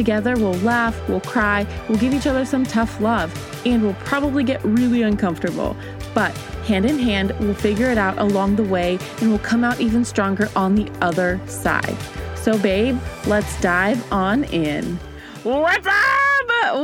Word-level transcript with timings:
Together, 0.00 0.34
we'll 0.34 0.54
laugh, 0.60 0.98
we'll 1.10 1.20
cry, 1.20 1.66
we'll 1.86 1.98
give 1.98 2.14
each 2.14 2.26
other 2.26 2.46
some 2.46 2.64
tough 2.64 3.02
love, 3.02 3.30
and 3.66 3.82
we'll 3.82 3.92
probably 3.96 4.42
get 4.42 4.64
really 4.64 5.02
uncomfortable. 5.02 5.76
But 6.14 6.34
hand 6.64 6.86
in 6.86 6.98
hand, 6.98 7.34
we'll 7.38 7.52
figure 7.52 7.90
it 7.90 7.98
out 7.98 8.16
along 8.16 8.56
the 8.56 8.62
way 8.62 8.98
and 9.20 9.28
we'll 9.28 9.40
come 9.40 9.62
out 9.62 9.78
even 9.78 10.06
stronger 10.06 10.48
on 10.56 10.74
the 10.74 10.90
other 11.02 11.38
side. 11.46 11.98
So, 12.34 12.56
babe, 12.56 12.98
let's 13.26 13.60
dive 13.60 14.10
on 14.10 14.44
in. 14.44 14.96
What's 15.42 15.86
up? 15.86 16.19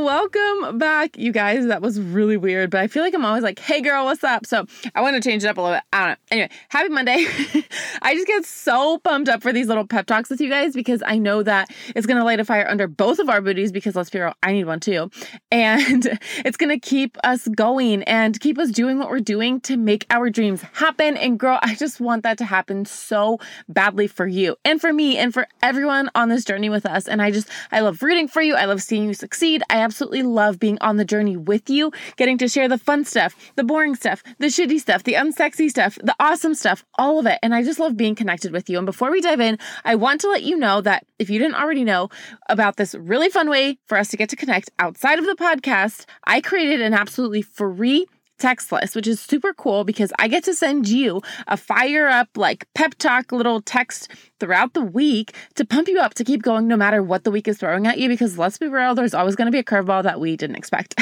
Welcome 0.07 0.77
back, 0.77 1.17
you 1.17 1.33
guys. 1.33 1.65
That 1.65 1.81
was 1.81 1.99
really 1.99 2.37
weird, 2.37 2.69
but 2.69 2.79
I 2.79 2.87
feel 2.87 3.03
like 3.03 3.13
I'm 3.13 3.25
always 3.25 3.43
like, 3.43 3.59
hey 3.59 3.81
girl, 3.81 4.05
what's 4.05 4.23
up? 4.23 4.45
So 4.45 4.65
I 4.95 5.01
want 5.01 5.21
to 5.21 5.29
change 5.29 5.43
it 5.43 5.47
up 5.47 5.57
a 5.57 5.61
little 5.61 5.75
bit. 5.75 5.83
I 5.91 5.99
don't 5.99 6.09
know. 6.11 6.15
Anyway, 6.31 6.49
happy 6.69 6.87
Monday. 6.87 7.25
I 8.01 8.13
just 8.13 8.25
get 8.25 8.45
so 8.45 8.99
pumped 8.99 9.27
up 9.27 9.41
for 9.41 9.51
these 9.51 9.67
little 9.67 9.85
pep 9.85 10.05
talks 10.05 10.29
with 10.29 10.39
you 10.39 10.49
guys 10.49 10.73
because 10.73 11.03
I 11.05 11.17
know 11.17 11.43
that 11.43 11.71
it's 11.93 12.07
going 12.07 12.15
to 12.15 12.23
light 12.23 12.39
a 12.39 12.45
fire 12.45 12.65
under 12.69 12.87
both 12.87 13.19
of 13.19 13.27
our 13.27 13.41
booties 13.41 13.73
because 13.73 13.97
let's 13.97 14.09
be 14.09 14.21
real, 14.21 14.33
I 14.41 14.53
need 14.53 14.63
one 14.63 14.79
too. 14.79 15.11
And 15.51 16.05
it's 16.45 16.55
going 16.55 16.69
to 16.69 16.79
keep 16.79 17.17
us 17.25 17.45
going 17.49 18.03
and 18.03 18.39
keep 18.39 18.57
us 18.59 18.71
doing 18.71 18.99
what 18.99 19.09
we're 19.09 19.19
doing 19.19 19.59
to 19.61 19.75
make 19.75 20.05
our 20.09 20.29
dreams 20.29 20.61
happen. 20.71 21.17
And 21.17 21.37
girl, 21.37 21.59
I 21.61 21.75
just 21.75 21.99
want 21.99 22.23
that 22.23 22.37
to 22.37 22.45
happen 22.45 22.85
so 22.85 23.39
badly 23.67 24.07
for 24.07 24.25
you 24.25 24.55
and 24.63 24.79
for 24.79 24.93
me 24.93 25.17
and 25.17 25.33
for 25.33 25.49
everyone 25.61 26.09
on 26.15 26.29
this 26.29 26.45
journey 26.45 26.69
with 26.69 26.85
us. 26.85 27.09
And 27.09 27.21
I 27.21 27.29
just, 27.29 27.49
I 27.73 27.81
love 27.81 28.01
rooting 28.01 28.29
for 28.29 28.41
you. 28.41 28.55
I 28.55 28.63
love 28.63 28.81
seeing 28.81 29.03
you 29.03 29.13
succeed. 29.13 29.63
I 29.69 29.79
absolutely 29.79 29.96
love 30.01 30.59
being 30.59 30.77
on 30.81 30.97
the 30.97 31.05
journey 31.05 31.37
with 31.37 31.69
you, 31.69 31.91
getting 32.15 32.37
to 32.37 32.47
share 32.47 32.67
the 32.67 32.77
fun 32.77 33.05
stuff, 33.05 33.35
the 33.55 33.63
boring 33.63 33.95
stuff, 33.95 34.23
the 34.39 34.47
shitty 34.47 34.79
stuff, 34.79 35.03
the 35.03 35.13
unsexy 35.13 35.69
stuff, 35.69 35.97
the 36.03 36.15
awesome 36.19 36.53
stuff, 36.53 36.85
all 36.97 37.19
of 37.19 37.25
it. 37.25 37.39
And 37.41 37.53
I 37.53 37.63
just 37.63 37.79
love 37.79 37.97
being 37.97 38.15
connected 38.15 38.51
with 38.51 38.69
you. 38.69 38.77
And 38.77 38.85
before 38.85 39.11
we 39.11 39.21
dive 39.21 39.39
in, 39.39 39.57
I 39.85 39.95
want 39.95 40.21
to 40.21 40.29
let 40.29 40.43
you 40.43 40.57
know 40.57 40.81
that 40.81 41.05
if 41.19 41.29
you 41.29 41.39
didn't 41.39 41.55
already 41.55 41.83
know 41.83 42.09
about 42.49 42.77
this 42.77 42.95
really 42.95 43.29
fun 43.29 43.49
way 43.49 43.77
for 43.87 43.97
us 43.97 44.09
to 44.09 44.17
get 44.17 44.29
to 44.29 44.35
connect 44.35 44.69
outside 44.79 45.19
of 45.19 45.25
the 45.25 45.35
podcast, 45.35 46.05
I 46.25 46.41
created 46.41 46.81
an 46.81 46.93
absolutely 46.93 47.41
free 47.41 48.07
text 48.37 48.71
list, 48.71 48.95
which 48.95 49.07
is 49.07 49.19
super 49.19 49.53
cool 49.53 49.83
because 49.83 50.11
I 50.19 50.27
get 50.27 50.43
to 50.45 50.53
send 50.53 50.87
you 50.87 51.21
a 51.47 51.57
fire 51.57 52.07
up, 52.07 52.29
like 52.35 52.67
pep 52.73 52.95
talk 52.95 53.31
little 53.31 53.61
text 53.61 54.11
throughout 54.39 54.73
the 54.73 54.81
week 54.81 55.35
to 55.55 55.65
pump 55.65 55.87
you 55.87 55.99
up 55.99 56.13
to 56.15 56.23
keep 56.23 56.41
going 56.41 56.67
no 56.67 56.77
matter 56.77 57.01
what 57.01 57.23
the 57.23 57.31
week 57.31 57.47
is 57.47 57.57
throwing 57.57 57.87
at 57.87 57.97
you. 57.97 58.09
Because 58.09 58.37
let's 58.37 58.57
be 58.57 58.67
real, 58.67 58.95
there's 58.95 59.13
always 59.13 59.35
going 59.35 59.47
to 59.47 59.51
be 59.51 59.59
a 59.59 59.63
curveball 59.63 60.03
that 60.03 60.19
we 60.19 60.35
didn't 60.35 60.55
expect. 60.55 60.95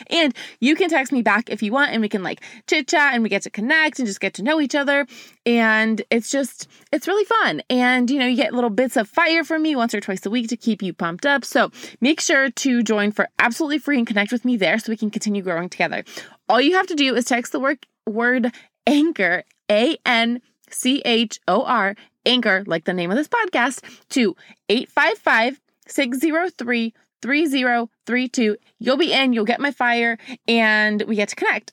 and 0.10 0.34
you 0.60 0.74
can 0.74 0.88
text 0.88 1.12
me 1.12 1.22
back 1.22 1.50
if 1.50 1.62
you 1.62 1.72
want, 1.72 1.92
and 1.92 2.00
we 2.00 2.08
can 2.08 2.22
like 2.22 2.42
chit 2.66 2.88
chat 2.88 3.14
and 3.14 3.22
we 3.22 3.28
get 3.28 3.42
to 3.42 3.50
connect 3.50 3.98
and 3.98 4.06
just 4.06 4.20
get 4.20 4.34
to 4.34 4.42
know 4.42 4.60
each 4.60 4.74
other. 4.74 5.06
And 5.46 6.02
it's 6.10 6.30
just, 6.30 6.68
it's 6.92 7.08
really 7.08 7.24
fun. 7.24 7.62
And 7.70 8.10
you 8.10 8.18
know, 8.18 8.26
you 8.26 8.36
get 8.36 8.54
little 8.54 8.70
bits 8.70 8.96
of 8.96 9.08
fire 9.08 9.44
from 9.44 9.62
me 9.62 9.76
once 9.76 9.94
or 9.94 10.00
twice 10.00 10.24
a 10.26 10.30
week 10.30 10.48
to 10.48 10.56
keep 10.56 10.82
you 10.82 10.92
pumped 10.92 11.26
up. 11.26 11.44
So 11.44 11.70
make 12.00 12.20
sure 12.20 12.50
to 12.50 12.82
join 12.82 13.12
for 13.12 13.28
absolutely 13.38 13.78
free 13.78 13.98
and 13.98 14.06
connect 14.06 14.32
with 14.32 14.44
me 14.44 14.56
there 14.56 14.78
so 14.78 14.90
we 14.90 14.96
can 14.96 15.10
continue 15.10 15.42
growing 15.42 15.68
together. 15.68 16.04
All 16.48 16.60
you 16.60 16.74
have 16.74 16.86
to 16.88 16.94
do 16.94 17.14
is 17.14 17.24
text 17.24 17.52
the 17.52 17.60
word, 17.60 17.86
word 18.06 18.52
anchor, 18.86 19.44
A 19.70 19.96
N 20.04 20.40
C 20.70 21.02
H 21.04 21.40
O 21.48 21.62
R, 21.64 21.96
anchor, 22.26 22.64
like 22.66 22.84
the 22.84 22.94
name 22.94 23.10
of 23.10 23.16
this 23.16 23.28
podcast, 23.28 23.82
to 24.10 24.36
855 24.68 25.60
603 25.86 26.94
3032. 27.22 28.56
You'll 28.78 28.96
be 28.96 29.12
in, 29.12 29.32
you'll 29.32 29.44
get 29.44 29.60
my 29.60 29.70
fire, 29.70 30.18
and 30.48 31.02
we 31.02 31.16
get 31.16 31.28
to 31.28 31.36
connect. 31.36 31.72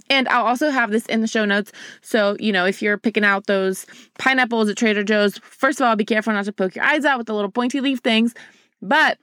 and 0.10 0.28
I'll 0.28 0.46
also 0.46 0.70
have 0.70 0.90
this 0.90 1.06
in 1.06 1.20
the 1.20 1.26
show 1.26 1.44
notes. 1.44 1.72
So, 2.00 2.36
you 2.38 2.52
know, 2.52 2.64
if 2.64 2.80
you're 2.80 2.98
picking 2.98 3.24
out 3.24 3.46
those 3.46 3.86
pineapples 4.18 4.68
at 4.68 4.76
Trader 4.76 5.04
Joe's, 5.04 5.38
first 5.38 5.80
of 5.80 5.86
all, 5.86 5.96
be 5.96 6.04
careful 6.04 6.32
not 6.32 6.44
to 6.44 6.52
poke 6.52 6.76
your 6.76 6.84
eyes 6.84 7.04
out 7.04 7.18
with 7.18 7.26
the 7.26 7.34
little 7.34 7.50
pointy 7.50 7.80
leaf 7.80 8.00
things. 8.00 8.34
But 8.80 9.18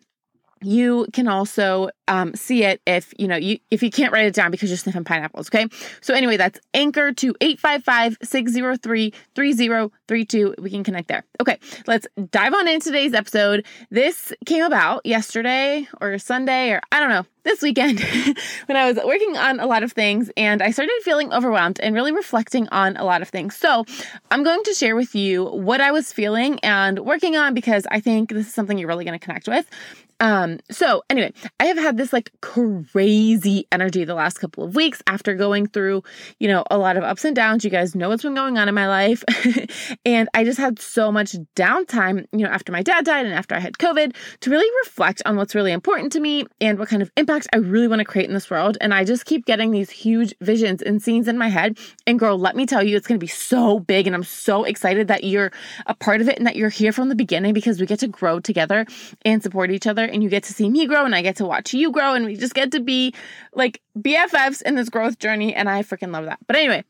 you 0.61 1.07
can 1.13 1.27
also 1.27 1.89
um, 2.07 2.33
see 2.33 2.63
it 2.63 2.81
if 2.85 3.13
you 3.17 3.27
know 3.27 3.35
you 3.35 3.59
if 3.71 3.83
you 3.83 3.91
can't 3.91 4.11
write 4.11 4.25
it 4.25 4.33
down 4.33 4.51
because 4.51 4.69
you're 4.69 4.77
sniffing 4.77 5.03
pineapples 5.03 5.49
okay 5.49 5.67
so 6.01 6.13
anyway 6.13 6.37
that's 6.37 6.59
anchor 6.73 7.11
to 7.11 7.35
855-603-3032 10.07 10.59
we 10.59 10.69
can 10.69 10.83
connect 10.83 11.07
there 11.07 11.23
okay 11.41 11.57
let's 11.87 12.07
dive 12.31 12.53
on 12.53 12.67
into 12.67 12.85
today's 12.85 13.13
episode 13.13 13.65
this 13.89 14.33
came 14.45 14.63
about 14.63 15.05
yesterday 15.05 15.87
or 16.01 16.17
sunday 16.17 16.71
or 16.71 16.81
i 16.91 16.99
don't 16.99 17.09
know 17.09 17.25
this 17.43 17.61
weekend 17.61 17.99
when 18.65 18.75
I 18.75 18.91
was 18.91 18.97
working 19.05 19.37
on 19.37 19.59
a 19.59 19.67
lot 19.67 19.83
of 19.83 19.91
things 19.91 20.31
and 20.35 20.63
I 20.63 20.71
started 20.71 20.99
feeling 21.03 21.31
overwhelmed 21.31 21.79
and 21.79 21.93
really 21.93 22.11
reflecting 22.11 22.67
on 22.69 22.97
a 22.97 23.05
lot 23.05 23.21
of 23.21 23.29
things. 23.29 23.55
So, 23.55 23.85
I'm 24.31 24.43
going 24.43 24.63
to 24.63 24.73
share 24.73 24.95
with 24.95 25.13
you 25.13 25.45
what 25.45 25.79
I 25.79 25.91
was 25.91 26.11
feeling 26.11 26.59
and 26.61 26.97
working 26.99 27.37
on 27.37 27.53
because 27.53 27.85
I 27.91 27.99
think 27.99 28.31
this 28.31 28.47
is 28.47 28.53
something 28.55 28.79
you're 28.79 28.87
really 28.87 29.05
going 29.05 29.17
to 29.17 29.23
connect 29.23 29.47
with. 29.47 29.69
Um, 30.19 30.59
so 30.71 31.03
anyway, 31.09 31.33
I 31.59 31.65
have 31.65 31.77
had 31.77 31.97
this 31.97 32.13
like 32.13 32.31
crazy 32.41 33.67
energy 33.71 34.05
the 34.05 34.13
last 34.13 34.37
couple 34.39 34.63
of 34.63 34.75
weeks 34.75 35.03
after 35.07 35.35
going 35.35 35.67
through, 35.67 36.03
you 36.39 36.47
know, 36.47 36.63
a 36.71 36.77
lot 36.77 36.95
of 36.95 37.03
ups 37.03 37.25
and 37.25 37.35
downs. 37.35 37.65
You 37.65 37.69
guys 37.69 37.95
know 37.95 38.09
what's 38.09 38.23
been 38.23 38.35
going 38.35 38.57
on 38.57 38.69
in 38.69 38.75
my 38.75 38.87
life. 38.87 39.23
and 40.03 40.29
I 40.33 40.43
just 40.43 40.59
had 40.59 40.79
so 40.79 41.11
much 41.11 41.35
downtime, 41.55 42.25
you 42.31 42.39
know, 42.39 42.49
after 42.49 42.71
my 42.71 42.81
dad 42.81 43.05
died 43.05 43.25
and 43.25 43.33
after 43.33 43.55
I 43.55 43.59
had 43.59 43.77
COVID 43.77 44.15
to 44.41 44.49
really 44.49 44.69
reflect 44.83 45.21
on 45.25 45.35
what's 45.35 45.55
really 45.55 45.71
important 45.71 46.11
to 46.13 46.19
me 46.19 46.45
and 46.59 46.77
what 46.79 46.89
kind 46.89 47.01
of 47.01 47.11
impact 47.17 47.47
I 47.53 47.57
really 47.57 47.87
want 47.87 47.99
to 47.99 48.05
create 48.05 48.27
in 48.27 48.33
this 48.33 48.49
world. 48.49 48.77
And 48.81 48.93
I 48.93 49.03
just 49.03 49.25
keep 49.25 49.45
getting 49.45 49.71
these 49.71 49.89
huge 49.89 50.33
visions 50.41 50.81
and 50.81 51.01
scenes 51.01 51.27
in 51.27 51.37
my 51.37 51.47
head. 51.47 51.77
And 52.07 52.19
girl, 52.19 52.37
let 52.37 52.55
me 52.55 52.65
tell 52.65 52.83
you, 52.83 52.97
it's 52.97 53.07
going 53.07 53.19
to 53.19 53.23
be 53.23 53.27
so 53.27 53.79
big. 53.79 54.07
And 54.07 54.15
I'm 54.15 54.23
so 54.23 54.63
excited 54.63 55.07
that 55.07 55.23
you're 55.23 55.51
a 55.85 55.95
part 55.95 56.21
of 56.21 56.27
it 56.29 56.37
and 56.37 56.47
that 56.47 56.55
you're 56.55 56.69
here 56.69 56.91
from 56.91 57.09
the 57.09 57.15
beginning 57.15 57.53
because 57.53 57.79
we 57.79 57.85
get 57.85 57.99
to 57.99 58.07
grow 58.07 58.39
together 58.39 58.85
and 59.23 59.41
support 59.41 59.71
each 59.71 59.87
other 59.87 60.05
and 60.05 60.23
you 60.23 60.29
get 60.29 60.43
to 60.43 60.53
see 60.53 60.69
me 60.69 60.85
grow 60.87 61.05
and 61.05 61.15
I 61.15 61.21
get 61.21 61.37
to 61.37 61.45
watch 61.45 61.73
you 61.73 61.91
grow 61.91 62.13
and 62.13 62.25
we 62.25 62.35
just 62.35 62.53
get 62.53 62.71
to 62.71 62.79
be 62.79 63.13
like 63.53 63.81
BFFs 63.97 64.61
in 64.61 64.75
this 64.75 64.89
growth 64.89 65.19
journey 65.19 65.53
and 65.53 65.69
I 65.69 65.83
freaking 65.83 66.11
love 66.11 66.25
that. 66.25 66.39
But 66.47 66.55
anyway, 66.55 66.83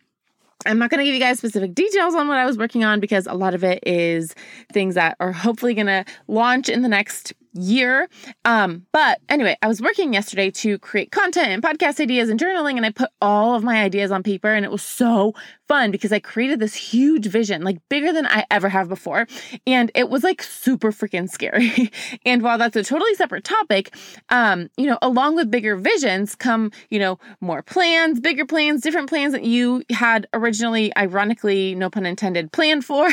I'm 0.66 0.78
not 0.80 0.90
going 0.90 1.00
to 1.00 1.06
give 1.06 1.14
you 1.14 1.20
guys 1.20 1.38
specific 1.38 1.74
details 1.76 2.16
on 2.16 2.28
what 2.28 2.38
I 2.38 2.46
was 2.46 2.58
working 2.58 2.84
on 2.84 3.00
because 3.00 3.28
a 3.28 3.34
lot 3.34 3.54
of 3.54 3.64
it 3.64 3.84
is 3.86 4.34
things 4.74 4.96
that 4.96 5.16
are 5.20 5.32
hopefully 5.32 5.74
going 5.74 5.88
to 5.88 6.06
launch 6.28 6.70
in 6.70 6.82
the 6.82 6.90
next 6.90 7.34
year. 7.56 8.10
Um, 8.44 8.86
but 8.92 9.20
anyway, 9.30 9.58
I 9.62 9.68
was 9.68 9.82
working 9.82 10.14
yesterday 10.14 10.52
to 10.52 10.78
create 10.80 11.12
content 11.12 11.48
and 11.48 11.64
podcast 11.64 12.00
ideas 12.00 12.30
and 12.30 12.40
journaling, 12.40 12.78
and 12.78 12.86
I 12.86 12.92
put 12.92 13.10
all 13.22 13.56
of 13.56 13.64
my 13.64 13.82
ideas 13.82 14.12
on 14.12 14.24
paper, 14.24 14.54
and 14.54 14.66
it 14.66 14.72
was 14.72 14.84
so 14.84 15.34
fun 15.68 15.92
because 15.92 16.12
I 16.12 16.20
created 16.20 16.60
this 16.60 16.76
huge 16.76 17.26
vision, 17.26 17.64
like 17.64 17.78
bigger 17.90 18.14
than 18.14 18.26
I 18.26 18.46
ever 18.52 18.70
have 18.70 18.90
before. 18.90 19.28
And 19.66 19.92
it 19.96 20.10
was 20.10 20.24
like 20.24 20.44
super 20.44 20.92
freaking 20.92 21.30
scary. 21.30 21.92
and 22.26 22.42
while 22.42 22.58
that's 22.58 22.76
a 22.76 22.84
totally 22.84 23.16
separate 23.16 23.44
topic, 23.44 23.96
um, 24.30 24.70
you 24.78 24.86
know, 24.86 24.98
along 25.02 25.36
with 25.36 25.50
bigger 25.50 25.76
visions 25.76 26.36
come, 26.36 26.72
you 26.90 27.00
know, 27.00 27.20
more 27.42 27.62
plans, 27.62 28.20
bigger 28.20 28.46
plans, 28.46 28.82
different 28.82 29.10
plans 29.10 29.34
that 29.34 29.44
you 29.44 29.84
had 29.90 30.28
originally, 30.34 30.96
ironically, 30.98 31.76
no 31.76 31.90
pun 31.90 32.06
intended, 32.06 32.52
planned 32.52 32.86
for. 32.86 33.10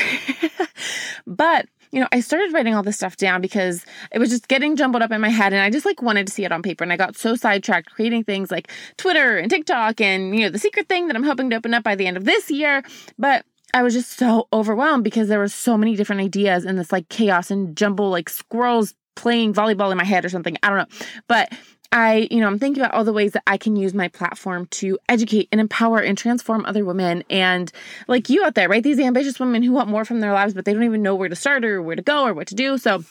but 1.26 1.66
you 1.92 2.00
know, 2.00 2.08
I 2.10 2.20
started 2.20 2.52
writing 2.52 2.74
all 2.74 2.82
this 2.82 2.96
stuff 2.96 3.16
down 3.18 3.42
because 3.42 3.84
it 4.10 4.18
was 4.18 4.30
just 4.30 4.48
getting 4.48 4.76
jumbled 4.76 5.02
up 5.02 5.12
in 5.12 5.20
my 5.20 5.28
head 5.28 5.52
and 5.52 5.60
I 5.60 5.68
just 5.68 5.84
like 5.84 6.00
wanted 6.00 6.26
to 6.26 6.32
see 6.32 6.44
it 6.44 6.50
on 6.50 6.62
paper. 6.62 6.82
And 6.82 6.92
I 6.92 6.96
got 6.96 7.16
so 7.16 7.36
sidetracked 7.36 7.90
creating 7.90 8.24
things 8.24 8.50
like 8.50 8.72
Twitter 8.96 9.36
and 9.36 9.50
TikTok 9.50 10.00
and, 10.00 10.34
you 10.34 10.44
know, 10.44 10.48
the 10.48 10.58
secret 10.58 10.88
thing 10.88 11.06
that 11.06 11.16
I'm 11.16 11.22
hoping 11.22 11.50
to 11.50 11.56
open 11.56 11.74
up 11.74 11.84
by 11.84 11.94
the 11.94 12.06
end 12.06 12.16
of 12.16 12.24
this 12.24 12.50
year. 12.50 12.82
But 13.18 13.44
I 13.74 13.82
was 13.82 13.92
just 13.92 14.12
so 14.12 14.48
overwhelmed 14.52 15.04
because 15.04 15.28
there 15.28 15.38
were 15.38 15.48
so 15.48 15.76
many 15.76 15.94
different 15.94 16.22
ideas 16.22 16.64
and 16.64 16.78
this 16.78 16.92
like 16.92 17.10
chaos 17.10 17.50
and 17.50 17.76
jumble, 17.76 18.08
like 18.08 18.30
squirrels 18.30 18.94
playing 19.14 19.52
volleyball 19.52 19.92
in 19.92 19.98
my 19.98 20.04
head 20.04 20.24
or 20.24 20.30
something. 20.30 20.56
I 20.62 20.70
don't 20.70 20.78
know. 20.78 21.06
But 21.28 21.52
I, 21.92 22.26
you 22.30 22.40
know, 22.40 22.46
I'm 22.46 22.58
thinking 22.58 22.82
about 22.82 22.94
all 22.94 23.04
the 23.04 23.12
ways 23.12 23.32
that 23.32 23.42
I 23.46 23.58
can 23.58 23.76
use 23.76 23.92
my 23.92 24.08
platform 24.08 24.66
to 24.72 24.98
educate 25.08 25.48
and 25.52 25.60
empower 25.60 25.98
and 25.98 26.16
transform 26.16 26.64
other 26.64 26.84
women. 26.84 27.22
And 27.28 27.70
like 28.08 28.30
you 28.30 28.44
out 28.44 28.54
there, 28.54 28.68
right? 28.68 28.82
These 28.82 28.98
ambitious 28.98 29.38
women 29.38 29.62
who 29.62 29.72
want 29.72 29.90
more 29.90 30.06
from 30.06 30.20
their 30.20 30.32
lives, 30.32 30.54
but 30.54 30.64
they 30.64 30.72
don't 30.72 30.84
even 30.84 31.02
know 31.02 31.14
where 31.14 31.28
to 31.28 31.36
start 31.36 31.64
or 31.64 31.82
where 31.82 31.96
to 31.96 32.02
go 32.02 32.24
or 32.24 32.32
what 32.32 32.48
to 32.48 32.54
do. 32.54 32.78
So 32.78 33.04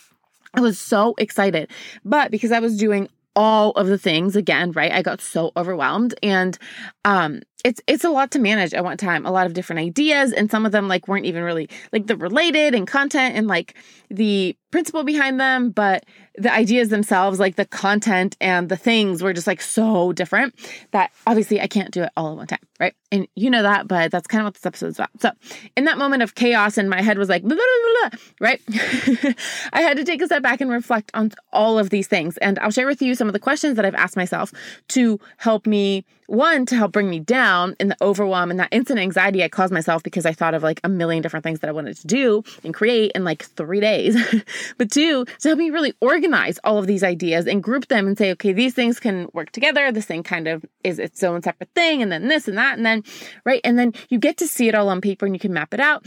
I 0.54 0.60
was 0.60 0.80
so 0.80 1.14
excited. 1.16 1.70
But 2.04 2.32
because 2.32 2.50
I 2.50 2.58
was 2.58 2.76
doing 2.76 3.08
all 3.34 3.70
of 3.72 3.86
the 3.86 3.98
things 3.98 4.36
again, 4.36 4.72
right? 4.72 4.92
I 4.92 5.00
got 5.00 5.20
so 5.20 5.52
overwhelmed 5.56 6.14
and 6.22 6.58
um 7.04 7.40
it's 7.64 7.80
it's 7.86 8.04
a 8.04 8.10
lot 8.10 8.30
to 8.30 8.38
manage 8.38 8.74
at 8.74 8.84
one 8.84 8.96
time 8.96 9.24
a 9.26 9.30
lot 9.30 9.46
of 9.46 9.54
different 9.54 9.80
ideas 9.80 10.32
and 10.32 10.50
some 10.50 10.66
of 10.66 10.72
them 10.72 10.88
like 10.88 11.08
weren't 11.08 11.26
even 11.26 11.42
really 11.42 11.68
like 11.92 12.06
the 12.06 12.16
related 12.16 12.74
and 12.74 12.86
content 12.86 13.36
and 13.36 13.46
like 13.46 13.74
the 14.10 14.56
principle 14.70 15.04
behind 15.04 15.38
them 15.40 15.70
but 15.70 16.04
the 16.36 16.52
ideas 16.52 16.88
themselves 16.88 17.38
like 17.38 17.56
the 17.56 17.64
content 17.66 18.36
and 18.40 18.68
the 18.68 18.76
things 18.76 19.22
were 19.22 19.32
just 19.32 19.46
like 19.46 19.60
so 19.60 20.12
different 20.12 20.54
that 20.92 21.10
obviously 21.26 21.60
i 21.60 21.66
can't 21.66 21.92
do 21.92 22.02
it 22.02 22.10
all 22.16 22.32
at 22.32 22.36
one 22.36 22.46
time 22.46 22.58
right? 22.82 22.96
And 23.12 23.28
you 23.36 23.48
know 23.48 23.62
that 23.62 23.86
but 23.86 24.10
that's 24.10 24.26
kind 24.26 24.40
of 24.40 24.46
what 24.46 24.54
this 24.54 24.66
episode 24.66 24.88
is 24.88 24.98
about. 24.98 25.10
So 25.20 25.30
in 25.76 25.84
that 25.84 25.98
moment 25.98 26.24
of 26.24 26.34
chaos 26.34 26.76
and 26.76 26.90
my 26.90 27.00
head 27.00 27.16
was 27.16 27.28
like 27.28 27.42
blah, 27.42 27.56
blah, 27.56 28.10
blah, 28.10 28.18
right? 28.40 28.60
I 29.72 29.82
had 29.82 29.96
to 29.98 30.04
take 30.04 30.20
a 30.20 30.26
step 30.26 30.42
back 30.42 30.60
and 30.60 30.68
reflect 30.68 31.12
on 31.14 31.30
all 31.52 31.78
of 31.78 31.90
these 31.90 32.08
things 32.08 32.36
and 32.38 32.58
i'll 32.58 32.70
share 32.70 32.86
with 32.86 33.00
you 33.00 33.14
some 33.14 33.28
of 33.28 33.32
the 33.32 33.38
questions 33.38 33.76
that 33.76 33.84
i've 33.84 33.94
asked 33.94 34.16
myself 34.16 34.52
to 34.88 35.20
help 35.36 35.66
me 35.66 36.04
one 36.32 36.64
to 36.64 36.76
help 36.76 36.92
bring 36.92 37.10
me 37.10 37.20
down 37.20 37.76
in 37.78 37.88
the 37.88 37.96
overwhelm 38.00 38.50
and 38.50 38.58
that 38.58 38.70
instant 38.72 38.98
anxiety 38.98 39.44
I 39.44 39.48
caused 39.48 39.72
myself 39.72 40.02
because 40.02 40.24
I 40.24 40.32
thought 40.32 40.54
of 40.54 40.62
like 40.62 40.80
a 40.82 40.88
million 40.88 41.22
different 41.22 41.44
things 41.44 41.60
that 41.60 41.68
I 41.68 41.72
wanted 41.72 41.96
to 41.98 42.06
do 42.06 42.42
and 42.64 42.72
create 42.72 43.12
in 43.14 43.22
like 43.22 43.44
three 43.44 43.80
days. 43.80 44.16
but 44.78 44.90
two, 44.90 45.26
to 45.26 45.48
help 45.48 45.58
me 45.58 45.68
really 45.68 45.92
organize 46.00 46.58
all 46.64 46.78
of 46.78 46.86
these 46.86 47.02
ideas 47.02 47.46
and 47.46 47.62
group 47.62 47.88
them 47.88 48.06
and 48.06 48.16
say, 48.16 48.32
okay, 48.32 48.54
these 48.54 48.72
things 48.72 48.98
can 48.98 49.28
work 49.34 49.52
together. 49.52 49.92
This 49.92 50.06
thing 50.06 50.22
kind 50.22 50.48
of 50.48 50.64
is 50.82 50.98
its 50.98 51.22
own 51.22 51.42
separate 51.42 51.68
thing. 51.74 52.00
And 52.00 52.10
then 52.10 52.28
this 52.28 52.48
and 52.48 52.56
that. 52.56 52.78
And 52.78 52.86
then, 52.86 53.04
right. 53.44 53.60
And 53.62 53.78
then 53.78 53.92
you 54.08 54.18
get 54.18 54.38
to 54.38 54.48
see 54.48 54.68
it 54.68 54.74
all 54.74 54.88
on 54.88 55.02
paper 55.02 55.26
and 55.26 55.34
you 55.34 55.40
can 55.40 55.52
map 55.52 55.74
it 55.74 55.80
out. 55.80 56.06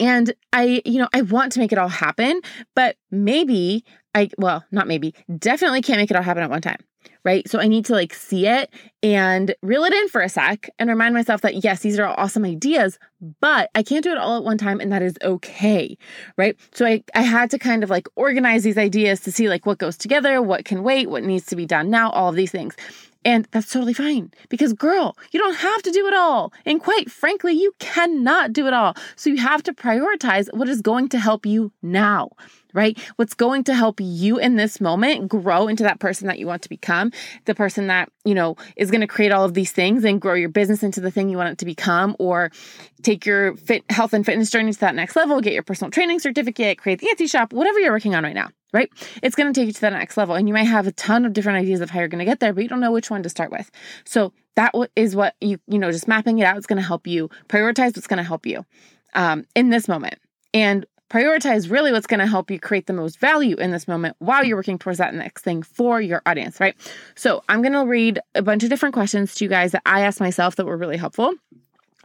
And 0.00 0.32
I, 0.52 0.80
you 0.86 0.98
know, 0.98 1.08
I 1.12 1.20
want 1.20 1.52
to 1.52 1.60
make 1.60 1.72
it 1.72 1.78
all 1.78 1.88
happen, 1.88 2.40
but 2.74 2.96
maybe 3.10 3.84
I, 4.14 4.30
well, 4.38 4.64
not 4.72 4.88
maybe, 4.88 5.14
definitely 5.38 5.82
can't 5.82 5.98
make 5.98 6.10
it 6.10 6.16
all 6.16 6.22
happen 6.22 6.42
at 6.42 6.50
one 6.50 6.62
time 6.62 6.78
right? 7.24 7.48
So 7.48 7.58
I 7.58 7.66
need 7.66 7.84
to 7.86 7.92
like 7.92 8.14
see 8.14 8.46
it 8.46 8.72
and 9.02 9.54
reel 9.62 9.84
it 9.84 9.92
in 9.92 10.08
for 10.08 10.20
a 10.20 10.28
sec 10.28 10.70
and 10.78 10.88
remind 10.88 11.14
myself 11.14 11.40
that 11.42 11.64
yes, 11.64 11.80
these 11.80 11.98
are 11.98 12.06
awesome 12.18 12.44
ideas, 12.44 12.98
but 13.40 13.70
I 13.74 13.82
can't 13.82 14.04
do 14.04 14.12
it 14.12 14.18
all 14.18 14.36
at 14.36 14.44
one 14.44 14.58
time 14.58 14.80
and 14.80 14.92
that 14.92 15.02
is 15.02 15.16
okay, 15.22 15.96
right? 16.36 16.56
So 16.72 16.86
I, 16.86 17.02
I 17.14 17.22
had 17.22 17.50
to 17.50 17.58
kind 17.58 17.82
of 17.82 17.90
like 17.90 18.08
organize 18.16 18.62
these 18.62 18.78
ideas 18.78 19.20
to 19.20 19.32
see 19.32 19.48
like 19.48 19.66
what 19.66 19.78
goes 19.78 19.96
together, 19.96 20.40
what 20.40 20.64
can 20.64 20.82
wait, 20.82 21.10
what 21.10 21.24
needs 21.24 21.46
to 21.46 21.56
be 21.56 21.66
done 21.66 21.90
now, 21.90 22.10
all 22.10 22.28
of 22.28 22.36
these 22.36 22.52
things. 22.52 22.76
And 23.26 23.48
that's 23.50 23.72
totally 23.72 23.92
fine 23.92 24.30
because, 24.50 24.72
girl, 24.72 25.16
you 25.32 25.40
don't 25.40 25.56
have 25.56 25.82
to 25.82 25.90
do 25.90 26.06
it 26.06 26.14
all. 26.14 26.52
And 26.64 26.80
quite 26.80 27.10
frankly, 27.10 27.54
you 27.54 27.72
cannot 27.80 28.52
do 28.52 28.68
it 28.68 28.72
all. 28.72 28.94
So 29.16 29.30
you 29.30 29.38
have 29.38 29.64
to 29.64 29.74
prioritize 29.74 30.46
what 30.54 30.68
is 30.68 30.80
going 30.80 31.08
to 31.08 31.18
help 31.18 31.44
you 31.44 31.72
now 31.82 32.30
right? 32.76 32.96
What's 33.16 33.34
going 33.34 33.64
to 33.64 33.74
help 33.74 33.98
you 34.00 34.38
in 34.38 34.56
this 34.56 34.80
moment 34.80 35.28
grow 35.28 35.66
into 35.66 35.82
that 35.84 35.98
person 35.98 36.28
that 36.28 36.38
you 36.38 36.46
want 36.46 36.62
to 36.62 36.68
become, 36.68 37.10
the 37.46 37.54
person 37.54 37.86
that, 37.86 38.10
you 38.24 38.34
know, 38.34 38.56
is 38.76 38.90
going 38.90 39.00
to 39.00 39.06
create 39.06 39.32
all 39.32 39.44
of 39.44 39.54
these 39.54 39.72
things 39.72 40.04
and 40.04 40.20
grow 40.20 40.34
your 40.34 40.50
business 40.50 40.82
into 40.82 41.00
the 41.00 41.10
thing 41.10 41.30
you 41.30 41.38
want 41.38 41.48
it 41.48 41.58
to 41.58 41.64
become, 41.64 42.14
or 42.18 42.52
take 43.02 43.24
your 43.24 43.56
fit 43.56 43.82
health 43.90 44.12
and 44.12 44.26
fitness 44.26 44.50
journey 44.50 44.72
to 44.72 44.80
that 44.80 44.94
next 44.94 45.16
level, 45.16 45.40
get 45.40 45.54
your 45.54 45.62
personal 45.62 45.90
training 45.90 46.20
certificate, 46.20 46.78
create 46.78 47.00
the 47.00 47.08
Etsy 47.08 47.28
shop, 47.28 47.52
whatever 47.52 47.80
you're 47.80 47.92
working 47.92 48.14
on 48.14 48.22
right 48.22 48.34
now 48.34 48.50
right? 48.72 48.90
It's 49.22 49.34
going 49.34 49.50
to 49.50 49.58
take 49.58 49.68
you 49.68 49.72
to 49.72 49.80
that 49.82 49.94
next 49.94 50.18
level. 50.18 50.34
And 50.34 50.46
you 50.48 50.52
might 50.52 50.64
have 50.64 50.86
a 50.86 50.92
ton 50.92 51.24
of 51.24 51.32
different 51.32 51.58
ideas 51.58 51.80
of 51.80 51.88
how 51.88 52.00
you're 52.00 52.08
going 52.08 52.18
to 52.18 52.26
get 52.26 52.40
there, 52.40 52.52
but 52.52 52.62
you 52.62 52.68
don't 52.68 52.80
know 52.80 52.92
which 52.92 53.10
one 53.10 53.22
to 53.22 53.28
start 53.28 53.50
with. 53.50 53.70
So 54.04 54.34
that 54.56 54.74
is 54.94 55.16
what 55.16 55.34
you, 55.40 55.58
you 55.66 55.78
know, 55.78 55.90
just 55.90 56.06
mapping 56.06 56.38
it 56.40 56.44
out 56.44 56.58
is 56.58 56.66
going 56.66 56.76
to 56.76 56.86
help 56.86 57.06
you 57.06 57.30
prioritize 57.48 57.96
what's 57.96 58.06
going 58.06 58.18
to 58.18 58.22
help 58.22 58.44
you 58.44 58.66
um, 59.14 59.46
in 59.54 59.70
this 59.70 59.88
moment. 59.88 60.18
And 60.52 60.84
prioritize 61.08 61.70
really 61.70 61.92
what's 61.92 62.06
going 62.06 62.20
to 62.20 62.26
help 62.26 62.50
you 62.50 62.58
create 62.58 62.86
the 62.86 62.92
most 62.92 63.18
value 63.18 63.56
in 63.56 63.70
this 63.70 63.86
moment 63.86 64.16
while 64.18 64.44
you're 64.44 64.56
working 64.56 64.78
towards 64.78 64.98
that 64.98 65.14
next 65.14 65.42
thing 65.42 65.62
for 65.62 66.00
your 66.00 66.22
audience, 66.26 66.60
right? 66.60 66.74
So 67.14 67.42
I'm 67.48 67.62
going 67.62 67.72
to 67.72 67.86
read 67.86 68.20
a 68.34 68.42
bunch 68.42 68.64
of 68.64 68.70
different 68.70 68.94
questions 68.94 69.34
to 69.36 69.44
you 69.44 69.50
guys 69.50 69.72
that 69.72 69.82
I 69.86 70.00
asked 70.00 70.20
myself 70.20 70.56
that 70.56 70.66
were 70.66 70.76
really 70.76 70.96
helpful. 70.96 71.34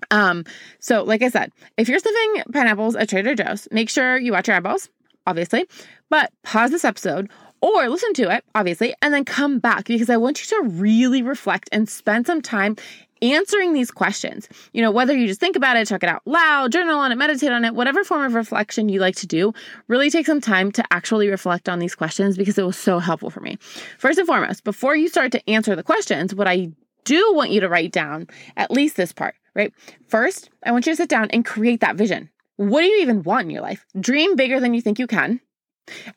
Um, 0.09 0.45
so 0.80 1.03
like 1.03 1.21
I 1.21 1.30
said, 1.30 1.51
if 1.77 1.88
you're 1.88 2.00
stuffing 2.00 2.44
pineapples 2.51 2.95
at 2.95 3.09
Trader 3.09 3.36
Joe's, 3.36 3.68
make 3.71 3.89
sure 3.89 4.18
you 4.18 4.31
watch 4.31 4.48
your 4.48 4.57
eyeballs, 4.57 4.89
obviously, 5.27 5.65
but 6.09 6.31
pause 6.44 6.71
this 6.71 6.86
episode 6.86 7.30
or 7.62 7.88
listen 7.88 8.13
to 8.15 8.36
it, 8.36 8.44
obviously, 8.56 8.94
and 9.01 9.13
then 9.13 9.24
come 9.24 9.59
back 9.59 9.86
because 9.86 10.09
I 10.09 10.18
want 10.18 10.42
you 10.42 10.57
to 10.57 10.69
really 10.69 11.21
reflect 11.21 11.69
and 11.71 11.88
spend 11.88 12.25
some 12.25 12.42
time 12.42 12.75
answering 13.21 13.73
these 13.73 13.91
questions. 13.91 14.47
You 14.73 14.81
know, 14.81 14.91
whether 14.91 15.15
you 15.15 15.27
just 15.27 15.39
think 15.39 15.56
about 15.56 15.77
it, 15.77 15.88
talk 15.88 16.03
it 16.03 16.09
out 16.09 16.21
loud, 16.25 16.71
journal 16.71 17.00
on 17.00 17.12
it, 17.12 17.15
meditate 17.15 17.51
on 17.51 17.65
it, 17.65 17.75
whatever 17.75 18.03
form 18.03 18.23
of 18.23 18.33
reflection 18.33 18.89
you 18.89 19.00
like 19.00 19.15
to 19.18 19.27
do, 19.27 19.53
really 19.88 20.09
take 20.09 20.25
some 20.25 20.41
time 20.41 20.71
to 20.73 20.83
actually 20.91 21.29
reflect 21.29 21.69
on 21.69 21.79
these 21.79 21.95
questions 21.95 22.38
because 22.38 22.57
it 22.57 22.65
was 22.65 22.77
so 22.77 23.00
helpful 23.00 23.29
for 23.29 23.41
me. 23.41 23.57
First 23.97 24.19
and 24.19 24.27
foremost, 24.27 24.63
before 24.63 24.95
you 24.95 25.07
start 25.07 25.31
to 25.33 25.50
answer 25.50 25.75
the 25.75 25.83
questions, 25.83 26.33
what 26.33 26.47
I 26.47 26.71
do 27.03 27.33
want 27.33 27.51
you 27.51 27.62
to 27.62 27.69
write 27.69 27.91
down 27.91 28.27
at 28.57 28.71
least 28.71 28.95
this 28.95 29.12
part, 29.12 29.35
right? 29.56 29.73
First, 30.07 30.50
I 30.63 30.71
want 30.71 30.85
you 30.85 30.94
to 30.94 30.97
sit 30.97 31.09
down 31.09 31.29
and 31.31 31.45
create 31.45 31.81
that 31.81 31.95
vision. 31.95 32.29
What 32.57 32.81
do 32.81 32.88
you 32.88 33.01
even 33.01 33.23
want 33.23 33.45
in 33.45 33.50
your 33.50 33.62
life? 33.62 33.85
Dream 34.00 34.35
bigger 34.35 34.59
than 34.59 34.73
you 34.73 34.81
think 34.81 35.00
you 35.00 35.07
can. 35.07 35.41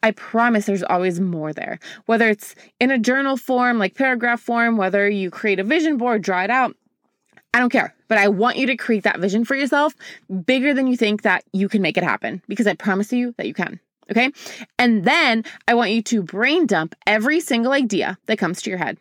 I 0.02 0.10
promise 0.10 0.66
there's 0.66 0.82
always 0.82 1.20
more 1.20 1.52
there. 1.52 1.78
Whether 2.06 2.28
it's 2.28 2.54
in 2.78 2.90
a 2.90 2.98
journal 2.98 3.36
form, 3.36 3.78
like 3.78 3.94
paragraph 3.94 4.40
form, 4.40 4.76
whether 4.76 5.08
you 5.08 5.30
create 5.30 5.58
a 5.58 5.64
vision 5.64 5.96
board, 5.96 6.22
draw 6.22 6.42
it 6.44 6.50
out, 6.50 6.76
I 7.54 7.60
don't 7.60 7.70
care, 7.70 7.94
but 8.08 8.18
I 8.18 8.26
want 8.28 8.56
you 8.56 8.66
to 8.66 8.76
create 8.76 9.04
that 9.04 9.20
vision 9.20 9.44
for 9.44 9.54
yourself 9.54 9.94
bigger 10.44 10.74
than 10.74 10.88
you 10.88 10.96
think 10.96 11.22
that 11.22 11.44
you 11.52 11.68
can 11.68 11.82
make 11.82 11.96
it 11.96 12.02
happen 12.02 12.42
because 12.48 12.66
I 12.66 12.74
promise 12.74 13.12
you 13.12 13.32
that 13.38 13.46
you 13.46 13.54
can. 13.54 13.78
Okay. 14.10 14.32
And 14.76 15.04
then 15.04 15.44
I 15.68 15.74
want 15.74 15.92
you 15.92 16.02
to 16.02 16.22
brain 16.22 16.66
dump 16.66 16.96
every 17.06 17.38
single 17.38 17.70
idea 17.70 18.18
that 18.26 18.38
comes 18.38 18.60
to 18.62 18.70
your 18.70 18.78
head. 18.80 18.98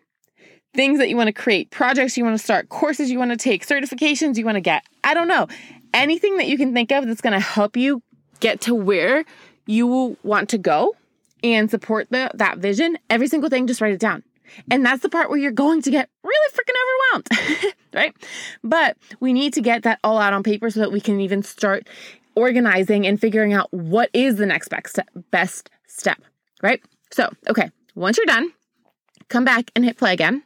Things 0.75 0.99
that 0.99 1.09
you 1.09 1.17
want 1.17 1.27
to 1.27 1.33
create, 1.33 1.71
projects 1.71 2.15
you 2.15 2.23
want 2.23 2.37
to 2.37 2.43
start, 2.43 2.69
courses 2.69 3.09
you 3.09 3.17
want 3.17 3.31
to 3.31 3.37
take, 3.37 3.65
certifications 3.65 4.37
you 4.37 4.45
want 4.45 4.55
to 4.55 4.61
get. 4.61 4.83
I 5.03 5.15
don't 5.15 5.27
know. 5.27 5.47
Anything 5.91 6.37
that 6.37 6.47
you 6.47 6.57
can 6.57 6.73
think 6.73 6.91
of 6.91 7.07
that's 7.07 7.21
going 7.21 7.33
to 7.33 7.39
help 7.39 7.75
you 7.75 8.03
get 8.39 8.61
to 8.61 8.75
where 8.75 9.25
you 9.65 10.15
want 10.21 10.49
to 10.49 10.59
go 10.59 10.95
and 11.43 11.71
support 11.71 12.07
the, 12.11 12.29
that 12.35 12.59
vision. 12.59 12.99
Every 13.09 13.27
single 13.27 13.49
thing, 13.49 13.65
just 13.65 13.81
write 13.81 13.93
it 13.93 13.99
down. 13.99 14.23
And 14.69 14.85
that's 14.85 15.01
the 15.01 15.09
part 15.09 15.29
where 15.29 15.39
you're 15.39 15.51
going 15.51 15.81
to 15.81 15.91
get 15.91 16.09
really 16.23 16.53
freaking 16.53 16.73
overwhelmed, 16.83 17.73
right? 17.93 18.15
But 18.63 18.97
we 19.19 19.33
need 19.33 19.53
to 19.53 19.61
get 19.61 19.83
that 19.83 19.99
all 20.03 20.17
out 20.17 20.33
on 20.33 20.43
paper 20.43 20.69
so 20.69 20.79
that 20.79 20.91
we 20.91 21.01
can 21.01 21.19
even 21.19 21.43
start 21.43 21.87
organizing 22.35 23.05
and 23.05 23.19
figuring 23.19 23.53
out 23.53 23.71
what 23.71 24.09
is 24.13 24.37
the 24.37 24.45
next 24.45 24.69
best 25.31 25.69
step, 25.87 26.21
right? 26.61 26.81
So, 27.11 27.29
okay, 27.49 27.69
once 27.95 28.17
you're 28.17 28.25
done, 28.25 28.51
come 29.29 29.45
back 29.45 29.71
and 29.75 29.85
hit 29.85 29.97
play 29.97 30.13
again. 30.13 30.43